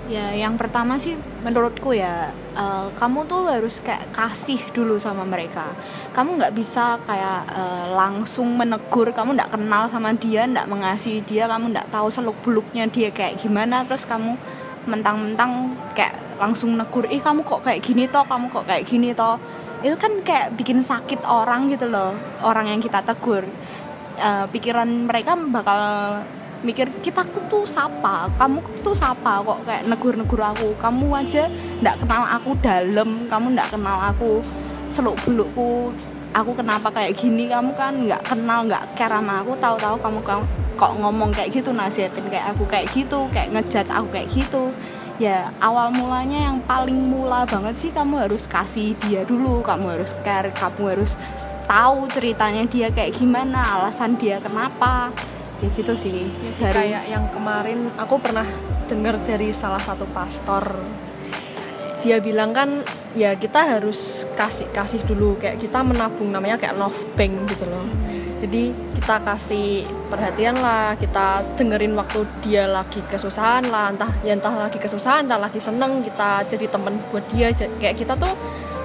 Ya, 0.09 0.33
yang 0.33 0.57
pertama 0.57 0.97
sih 0.97 1.21
menurutku 1.45 1.93
ya, 1.93 2.33
eh, 2.57 2.87
kamu 2.97 3.29
tuh 3.29 3.45
harus 3.45 3.77
kayak 3.85 4.09
kasih 4.17 4.57
dulu 4.73 4.97
sama 4.97 5.21
mereka. 5.29 5.69
Kamu 6.17 6.41
nggak 6.41 6.57
bisa 6.57 6.97
kayak 7.05 7.45
eh, 7.53 7.87
langsung 7.93 8.57
menegur, 8.57 9.13
kamu 9.13 9.37
nggak 9.37 9.53
kenal 9.53 9.85
sama 9.93 10.17
dia, 10.17 10.49
nggak 10.49 10.65
mengasihi 10.65 11.21
dia, 11.29 11.45
kamu 11.45 11.77
nggak 11.77 11.93
tahu 11.93 12.09
seluk 12.09 12.41
beluknya 12.41 12.89
dia 12.89 13.13
kayak 13.13 13.37
gimana, 13.37 13.85
terus 13.85 14.09
kamu 14.09 14.33
mentang-mentang 14.89 15.77
kayak 15.93 16.17
langsung 16.41 16.73
negur, 16.81 17.05
ih 17.13 17.21
kamu 17.21 17.45
kok 17.45 17.61
kayak 17.61 17.85
gini 17.85 18.09
toh, 18.09 18.25
kamu 18.25 18.49
kok 18.49 18.65
kayak 18.65 18.89
gini 18.89 19.13
toh, 19.13 19.37
itu 19.85 19.97
kan 20.01 20.25
kayak 20.25 20.57
bikin 20.57 20.81
sakit 20.81 21.21
orang 21.29 21.69
gitu 21.69 21.85
loh, 21.85 22.17
orang 22.41 22.73
yang 22.73 22.81
kita 22.81 23.05
tegur. 23.05 23.45
Eh, 24.19 24.47
pikiran 24.51 24.89
mereka 25.05 25.37
bakal 25.37 25.81
mikir 26.63 26.91
kita 27.05 27.23
tuh 27.47 27.63
sapa 27.63 28.27
kamu 28.35 28.59
tuh 28.83 28.95
sapa 28.95 29.43
kok 29.43 29.63
kayak 29.67 29.87
negur-negur 29.87 30.43
aku. 30.43 30.75
Kamu 30.79 31.07
aja 31.15 31.47
ndak 31.83 32.03
kenal 32.03 32.25
aku 32.27 32.59
dalam 32.59 33.31
kamu 33.31 33.55
ndak 33.55 33.69
kenal 33.75 33.99
aku 34.03 34.43
seluk 34.89 35.15
belukku 35.23 35.93
aku 36.35 36.51
kenapa 36.57 36.89
kayak 36.93 37.17
gini? 37.17 37.49
Kamu 37.49 37.73
kan 37.79 37.95
nggak 37.95 38.23
kenal 38.27 38.67
nggak 38.67 38.99
care 38.99 39.13
sama 39.13 39.43
aku. 39.43 39.55
Tahu-tahu 39.57 39.97
kamu 40.03 40.21
kamu 40.25 40.45
kok 40.79 40.93
ngomong 41.03 41.31
kayak 41.35 41.51
gitu 41.51 41.75
nasihatin 41.75 42.27
kayak 42.31 42.55
aku 42.55 42.63
kayak 42.71 42.87
gitu 42.95 43.27
kayak 43.35 43.51
ngejudge 43.55 43.91
aku 43.91 44.09
kayak 44.15 44.29
gitu. 44.31 44.71
Ya 45.19 45.51
awal 45.59 45.91
mulanya 45.91 46.47
yang 46.47 46.63
paling 46.63 46.95
mula 46.95 47.43
banget 47.43 47.75
sih 47.75 47.91
kamu 47.91 48.29
harus 48.29 48.47
kasih 48.47 48.95
dia 49.07 49.27
dulu. 49.27 49.63
Kamu 49.63 49.99
harus 49.99 50.15
care 50.23 50.55
kamu 50.55 50.95
harus 50.95 51.19
tahu 51.69 52.09
ceritanya 52.09 52.65
dia 52.65 52.89
kayak 52.89 53.13
gimana 53.19 53.61
alasan 53.77 54.17
dia 54.17 54.41
kenapa 54.41 55.13
ya 55.59 55.69
gitu 55.75 55.93
sih 55.99 56.27
Ya 56.29 56.51
sih, 56.55 56.63
Dari- 56.65 56.95
kayak 56.95 57.05
yang 57.11 57.25
kemarin 57.35 57.91
aku 57.99 58.19
pernah 58.23 58.47
dengar 58.89 59.19
dari 59.27 59.53
salah 59.53 59.81
satu 59.83 60.09
pastor. 60.11 60.65
Dia 61.99 62.23
bilang 62.23 62.55
kan 62.55 62.71
ya 63.19 63.35
kita 63.35 63.67
harus 63.77 64.23
kasih 64.39 64.71
kasih 64.71 65.03
dulu 65.03 65.35
kayak 65.37 65.59
kita 65.59 65.83
menabung 65.83 66.31
namanya 66.31 66.55
kayak 66.55 66.79
love 66.79 66.97
bank 67.19 67.35
gitu 67.51 67.67
loh. 67.67 67.85
Jadi 68.39 68.71
kita 68.95 69.19
kasih 69.27 69.83
perhatian 70.07 70.55
lah 70.63 70.95
kita 70.95 71.43
dengerin 71.59 71.99
waktu 71.99 72.23
dia 72.47 72.71
lagi 72.71 73.03
kesusahan 73.11 73.67
lah 73.67 73.91
entah 73.91 74.15
ya 74.23 74.39
entah 74.39 74.55
lagi 74.55 74.79
kesusahan 74.79 75.27
entah 75.27 75.43
lagi 75.43 75.59
seneng 75.59 76.07
kita 76.07 76.47
jadi 76.47 76.71
temen 76.71 77.03
buat 77.11 77.27
dia. 77.35 77.51
Kayak 77.83 77.99
kita 77.99 78.15
tuh 78.15 78.31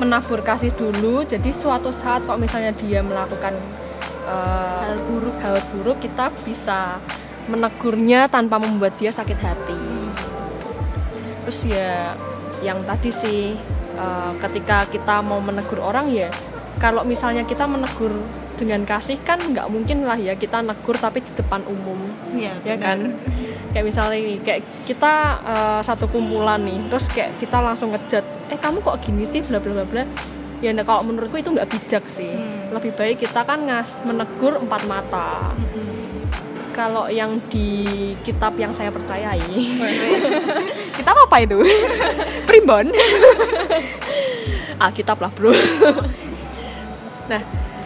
menabur 0.01 0.41
kasih 0.41 0.73
dulu 0.73 1.21
jadi 1.21 1.53
suatu 1.53 1.93
saat 1.93 2.25
kok 2.25 2.41
misalnya 2.41 2.73
dia 2.73 3.05
melakukan 3.05 3.53
eh, 4.27 4.79
hal 4.83 4.99
buruk 5.07 5.35
hal 5.43 5.57
buruk 5.71 5.97
kita 5.99 6.31
bisa 6.43 6.97
menegurnya 7.51 8.31
tanpa 8.31 8.59
membuat 8.59 8.95
dia 8.95 9.11
sakit 9.11 9.39
hati. 9.39 9.83
Terus 11.43 11.59
ya 11.67 12.15
yang 12.63 12.79
tadi 12.87 13.11
sih 13.11 13.51
eh, 13.99 14.31
ketika 14.39 14.87
kita 14.87 15.19
mau 15.19 15.43
menegur 15.43 15.83
orang 15.83 16.07
ya 16.11 16.31
kalau 16.79 17.05
misalnya 17.05 17.45
kita 17.45 17.67
menegur 17.69 18.11
dengan 18.53 18.85
kasih 18.85 19.17
kan 19.25 19.41
nggak 19.41 19.67
mungkin 19.67 20.05
lah 20.05 20.15
ya 20.15 20.37
kita 20.37 20.63
negur 20.63 20.95
tapi 20.95 21.19
di 21.19 21.31
depan 21.35 21.61
umum. 21.67 21.99
Iya, 22.31 22.53
ya 22.63 22.75
benar. 22.77 22.85
kan? 22.85 22.99
Kayak 23.73 23.85
misalnya 23.89 24.17
ini 24.21 24.35
kayak 24.39 24.61
kita 24.85 25.13
eh, 25.43 25.81
satu 25.83 26.05
kumpulan 26.07 26.61
nih 26.63 26.79
terus 26.87 27.09
kayak 27.11 27.35
kita 27.41 27.57
langsung 27.59 27.91
ngejudge 27.91 28.53
eh 28.53 28.59
kamu 28.61 28.79
kok 28.79 28.97
gini 29.03 29.25
sih? 29.27 29.41
Bla 29.43 29.59
bla 29.59 29.83
bla 29.83 29.85
bla 29.85 30.03
ya 30.63 30.71
nah, 30.71 30.87
kalau 30.87 31.03
menurutku 31.03 31.35
itu 31.35 31.51
nggak 31.51 31.67
bijak 31.67 32.07
sih. 32.07 32.31
Hmm. 32.31 32.71
lebih 32.79 32.95
baik 32.95 33.19
kita 33.19 33.43
kan 33.43 33.67
ngas 33.67 33.99
menegur 34.07 34.55
empat 34.55 34.81
mata. 34.87 35.51
Kalau 36.73 37.05
yang 37.11 37.37
di 37.53 37.85
kitab 38.25 38.57
yang 38.57 38.73
saya 38.73 38.89
percayai. 38.89 39.37
Kita 40.97 41.13
apa 41.13 41.37
itu? 41.37 41.61
Primbon. 42.49 42.89
Alkitab 44.83 45.21
lah 45.21 45.29
bro. 45.37 45.53
Nah 47.29 47.41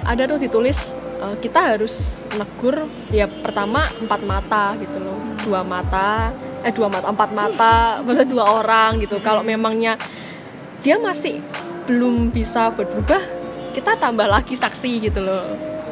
ada 0.07 0.23
tuh 0.23 0.39
ditulis 0.39 0.95
eh, 1.19 1.35
kita 1.43 1.75
harus 1.75 2.23
negur 2.39 2.87
ya 3.11 3.27
pertama 3.27 3.83
empat 3.99 4.21
mata 4.23 4.63
gitu 4.79 5.03
loh. 5.03 5.19
Dua 5.43 5.67
mata 5.67 6.31
eh 6.63 6.71
dua 6.71 6.87
mata 6.87 7.11
empat 7.11 7.29
mata 7.35 7.99
maksudnya 8.07 8.31
dua 8.31 8.45
orang 8.63 9.03
gitu. 9.03 9.19
Kalau 9.19 9.43
memangnya 9.43 9.99
dia 10.79 10.95
masih 10.95 11.43
belum 11.87 12.29
bisa 12.29 12.69
berubah 12.75 13.21
kita 13.71 13.95
tambah 13.95 14.27
lagi 14.27 14.53
saksi 14.53 15.07
gitu 15.07 15.23
loh 15.23 15.43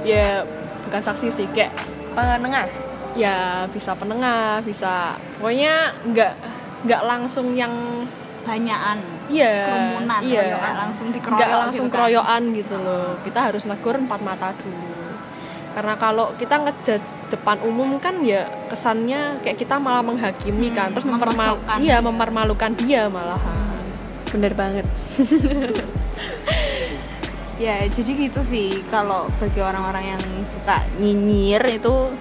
ya 0.04 0.44
bukan 0.86 1.02
saksi 1.02 1.28
sih 1.32 1.48
kayak 1.56 1.72
penengah 2.14 2.68
ya 3.16 3.66
bisa 3.72 3.96
penengah 3.96 4.60
bisa 4.62 5.16
pokoknya 5.40 5.96
nggak 6.04 6.34
nggak 6.86 7.02
langsung 7.08 7.56
yang 7.56 7.74
banyakan 8.46 9.02
Iya, 9.26 9.66
kerumunan 9.66 10.22
iya. 10.22 10.62
langsung 10.78 11.10
dikeroyok 11.10 11.40
Nggak 11.42 11.50
langsung 11.66 11.86
gitu 11.90 11.94
kan. 11.98 12.02
keroyokan 12.06 12.44
gitu 12.54 12.76
loh. 12.78 13.08
Kita 13.26 13.40
harus 13.42 13.64
negur 13.66 13.98
empat 13.98 14.22
mata 14.22 14.54
dulu. 14.54 14.86
Karena 15.74 15.94
kalau 15.98 16.30
kita 16.38 16.56
ngejudge 16.62 17.34
depan 17.34 17.58
umum 17.66 17.98
kan 17.98 18.22
ya 18.22 18.46
kesannya 18.70 19.42
kayak 19.42 19.58
kita 19.58 19.82
malah 19.82 20.06
menghakimi 20.06 20.70
kan, 20.72 20.94
terus 20.94 21.10
mempermal 21.10 21.58
memojokkan. 21.58 21.78
iya 21.82 21.98
mempermalukan 22.00 22.72
dia 22.78 23.10
malahan. 23.10 23.65
Bener 24.28 24.54
banget 24.54 24.86
ya 27.56 27.88
jadi 27.88 28.12
gitu 28.20 28.44
sih 28.44 28.84
kalau 28.92 29.32
bagi 29.40 29.64
orang-orang 29.64 30.18
yang 30.18 30.24
suka 30.44 30.84
nyinyir 31.00 31.64
itu 31.72 32.12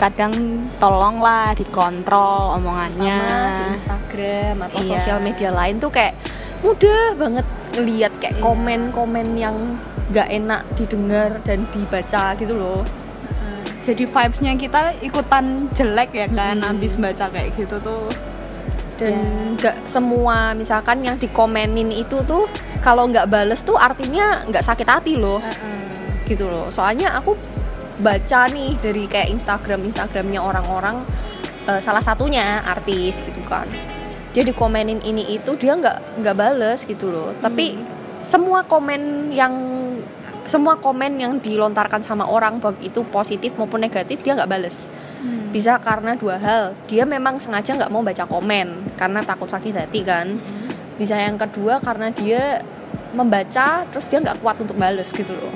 kadang 0.00 0.32
tolonglah 0.80 1.52
dikontrol 1.52 2.56
omongannya 2.56 3.20
di 3.54 3.62
Instagram 3.76 4.66
atau 4.66 4.80
Iya. 4.80 4.90
sosial 4.96 5.18
media 5.20 5.52
lain 5.52 5.76
tuh 5.76 5.92
kayak 5.92 6.16
mudah 6.64 7.14
banget 7.14 7.46
ngelihat 7.76 8.12
kayak 8.16 8.36
Iya. 8.36 8.42
komen-komen 8.42 9.26
yang 9.36 9.56
gak 10.10 10.28
enak 10.28 10.64
didengar 10.74 11.38
dan 11.44 11.68
dibaca 11.68 12.32
gitu 12.34 12.56
loh 12.56 12.82
jadi 13.82 14.06
vibesnya 14.06 14.54
kita 14.54 14.94
ikutan 15.00 15.66
jelek 15.70 16.14
ya 16.14 16.28
kan 16.30 16.56
Hmm. 16.56 16.68
habis 16.70 16.96
baca 16.96 17.28
kayak 17.28 17.52
gitu 17.52 17.76
tuh 17.78 18.08
dan 19.02 19.14
Ya. 19.18 19.22
nggak 19.58 19.76
semua 19.84 20.54
misalkan 20.54 21.02
yang 21.02 21.18
dikomenin 21.18 21.90
itu 21.90 22.22
tuh 22.22 22.46
kalau 22.78 23.10
nggak 23.10 23.26
bales 23.26 23.66
tuh 23.66 23.74
artinya 23.74 24.46
nggak 24.46 24.62
sakit 24.62 24.86
hati 24.86 25.18
loh. 25.18 25.42
Gitu 26.24 26.46
loh. 26.46 26.70
Soalnya 26.70 27.18
aku 27.18 27.34
baca 27.98 28.48
nih 28.48 28.78
dari 28.78 29.04
kayak 29.10 29.34
Instagram 29.34 29.84
Instagramnya 29.90 30.40
orang-orang 30.40 31.02
eh, 31.66 31.80
salah 31.82 32.02
satunya 32.02 32.62
artis 32.62 33.20
gitu 33.26 33.42
kan. 33.44 33.66
Dia 34.32 34.46
dikomenin 34.46 35.04
ini 35.04 35.36
itu 35.36 35.58
dia 35.60 35.76
nggak 35.76 36.22
nggak 36.24 36.36
bales 36.38 36.86
gitu 36.86 37.10
loh. 37.10 37.34
Tapi 37.42 37.76
semua 38.22 38.62
komen 38.64 39.34
yang 39.34 39.52
semua 40.46 40.78
komen 40.78 41.22
yang 41.22 41.38
dilontarkan 41.38 42.02
sama 42.02 42.26
orang 42.26 42.58
baik 42.58 42.82
itu 42.82 43.06
positif 43.06 43.54
maupun 43.54 43.82
negatif 43.82 44.26
dia 44.26 44.34
nggak 44.34 44.50
bales 44.50 44.90
bisa 45.52 45.78
karena 45.78 46.16
dua 46.16 46.36
hal. 46.40 46.64
Dia 46.88 47.04
memang 47.04 47.38
sengaja 47.38 47.76
nggak 47.76 47.92
mau 47.92 48.02
baca 48.02 48.24
komen 48.26 48.96
karena 48.96 49.20
takut 49.22 49.48
sakit 49.48 49.74
hati 49.74 50.00
kan? 50.02 50.38
Bisa 50.96 51.18
yang 51.18 51.40
kedua 51.40 51.78
karena 51.82 52.12
dia 52.12 52.60
membaca 53.12 53.84
terus 53.92 54.08
dia 54.08 54.20
nggak 54.20 54.40
kuat 54.40 54.56
untuk 54.60 54.76
bales 54.76 55.08
gitu 55.12 55.32
loh. 55.32 55.54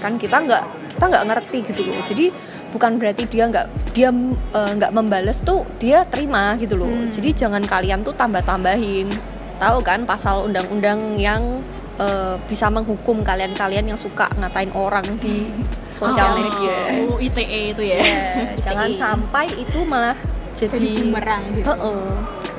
Kan 0.00 0.18
kita 0.18 0.42
nggak 0.42 0.64
kita 0.96 1.04
nggak 1.08 1.24
ngerti 1.28 1.58
gitu 1.72 1.82
loh. 1.88 2.00
Jadi 2.04 2.32
bukan 2.72 2.96
berarti 2.96 3.28
dia 3.28 3.44
nggak 3.46 3.66
dia 3.92 4.08
eh, 4.56 4.72
nggak 4.80 4.92
membales 4.96 5.44
tuh 5.44 5.68
dia 5.76 6.02
terima 6.08 6.56
gitu 6.56 6.80
loh. 6.80 6.88
Hmm. 6.88 7.12
jadi 7.12 7.46
jangan 7.46 7.62
kalian 7.68 8.00
tuh 8.00 8.16
tambah 8.16 8.40
tambahin 8.42 9.12
tahu 9.60 9.78
kan 9.84 10.02
pasal 10.08 10.48
undang-undang 10.48 11.14
yang 11.20 11.62
eh, 11.98 12.36
bisa 12.46 12.68
menghukum 12.72 13.24
kalian-kalian 13.24 13.92
yang 13.92 13.98
suka 13.98 14.30
ngatain 14.38 14.70
orang 14.72 15.04
di 15.18 15.50
sosial 15.92 16.38
media. 16.38 17.04
Oh, 17.08 17.18
ITE 17.20 17.76
itu 17.76 17.82
ya. 17.82 17.98
Ya, 18.00 18.56
jangan 18.60 18.88
ITE. 18.92 19.00
sampai 19.00 19.46
itu 19.52 19.80
malah 19.84 20.16
jadi, 20.52 20.76
jadi 20.76 20.90
bumerang 21.08 21.42
gitu. 21.56 21.68
Heeh. 21.68 22.04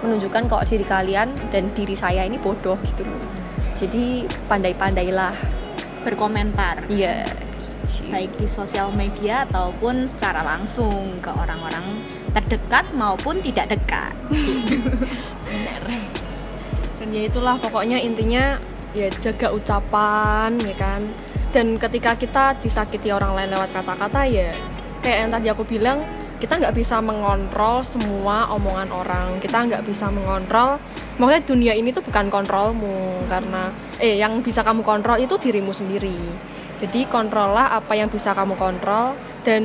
menunjukkan 0.03 0.51
kalau 0.51 0.67
diri 0.67 0.83
kalian 0.83 1.31
dan 1.47 1.71
diri 1.71 1.95
saya 1.95 2.27
ini 2.27 2.35
bodoh 2.35 2.75
gitu 2.83 3.07
jadi 3.83 4.23
pandai-pandailah. 4.47 5.35
Berkomentar. 6.07 6.87
Iya. 6.87 7.27
Baik 8.11 8.31
di 8.39 8.47
sosial 8.47 8.95
media 8.95 9.43
ataupun 9.47 10.07
secara 10.07 10.39
langsung 10.43 11.19
ke 11.19 11.27
orang-orang 11.31 12.03
terdekat 12.31 12.87
maupun 12.95 13.43
tidak 13.43 13.75
dekat. 13.75 14.15
Dan 16.99 17.07
ya 17.11 17.27
itulah 17.27 17.59
pokoknya 17.59 17.99
intinya 17.99 18.55
ya 18.93 19.09
jaga 19.09 19.53
ucapan 19.53 20.57
ya 20.61 20.75
kan? 20.77 21.01
Dan 21.53 21.77
ketika 21.77 22.17
kita 22.17 22.57
disakiti 22.61 23.13
orang 23.13 23.37
lain 23.37 23.53
lewat 23.53 23.69
kata-kata 23.73 24.25
ya 24.25 24.57
kayak 25.03 25.17
yang 25.27 25.31
tadi 25.33 25.47
aku 25.51 25.63
bilang 25.67 26.01
kita 26.41 26.59
nggak 26.59 26.75
bisa 26.75 26.99
mengontrol 26.99 27.85
semua 27.85 28.49
omongan 28.53 28.89
orang. 28.89 29.27
Kita 29.39 29.65
nggak 29.65 29.83
bisa 29.85 30.09
mengontrol 30.09 30.81
maksudnya 31.17 31.43
dunia 31.45 31.73
ini 31.77 31.93
tuh 31.93 32.01
bukan 32.01 32.29
kontrolmu 32.33 33.25
karena 33.29 33.69
eh 34.01 34.17
yang 34.17 34.41
bisa 34.41 34.65
kamu 34.65 34.81
kontrol 34.81 35.17
itu 35.19 35.35
dirimu 35.37 35.71
sendiri. 35.71 36.17
Jadi 36.81 37.07
kontrol 37.07 37.55
lah 37.55 37.79
apa 37.79 37.95
yang 37.95 38.11
bisa 38.11 38.35
kamu 38.35 38.59
kontrol 38.59 39.15
dan 39.47 39.63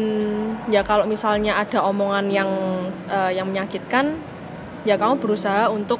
ya 0.70 0.86
kalau 0.86 1.06
misalnya 1.06 1.58
ada 1.58 1.82
omongan 1.82 2.30
yang 2.30 2.50
eh, 3.10 3.34
yang 3.34 3.50
menyakitkan 3.50 4.14
ya 4.86 4.94
kamu 4.94 5.18
berusaha 5.18 5.66
untuk 5.72 5.98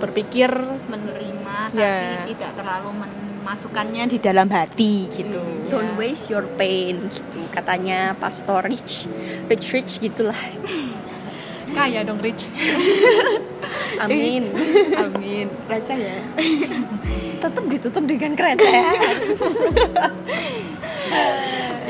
berpikir 0.00 0.48
menerima 0.88 1.70
Ya. 1.76 2.24
tapi 2.24 2.32
tidak 2.34 2.52
terlalu 2.56 2.90
memasukkannya 3.04 4.04
di 4.08 4.18
dalam 4.18 4.48
hati 4.48 5.06
gitu. 5.12 5.38
Don't 5.68 5.94
waste 5.94 6.32
your 6.32 6.48
pain 6.56 6.98
gitu. 7.12 7.40
Katanya 7.52 8.16
pastor 8.16 8.64
rich 8.66 9.06
rich 9.46 9.70
rich 9.70 10.00
gitulah. 10.00 10.36
Kaya 11.76 12.02
dong 12.02 12.18
Rich. 12.18 12.50
Amin. 14.02 14.50
Amin. 15.06 15.46
Baca 15.70 15.94
ya. 15.94 16.18
Tetap 17.38 17.64
ditutup 17.70 18.02
dengan 18.10 18.34
kereta 18.34 18.66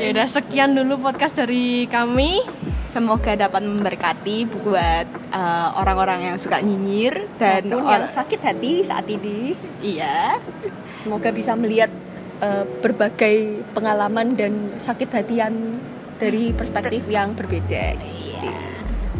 ya 0.01 0.07
udah 0.09 0.25
sekian 0.25 0.73
dulu 0.73 0.97
podcast 0.97 1.37
dari 1.37 1.85
kami 1.85 2.41
semoga 2.91 3.31
dapat 3.39 3.63
memberkati 3.63 4.51
buat 4.51 5.07
eh, 5.31 5.69
orang-orang 5.79 6.31
yang 6.31 6.37
suka 6.37 6.59
nyinyir 6.59 7.31
dan 7.39 7.71
maupun 7.71 7.87
yang 7.87 8.05
or- 8.05 8.11
sakit 8.11 8.39
hati 8.43 8.83
saat 8.83 9.07
ini. 9.07 9.55
Iya. 9.79 10.37
Semoga 10.99 11.31
bisa 11.31 11.55
melihat 11.55 11.89
eh, 12.43 12.67
berbagai 12.83 13.63
pengalaman 13.71 14.35
dan 14.35 14.75
sakit 14.75 15.07
hatian 15.07 15.79
dari 16.19 16.51
perspektif 16.51 17.07
yang 17.07 17.33
berbeda. 17.33 17.95
Gitu. 17.97 18.51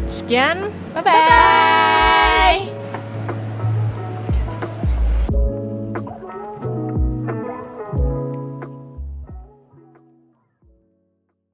sekian. 0.06 0.68
Bye 0.92 1.02
bye 1.02 2.81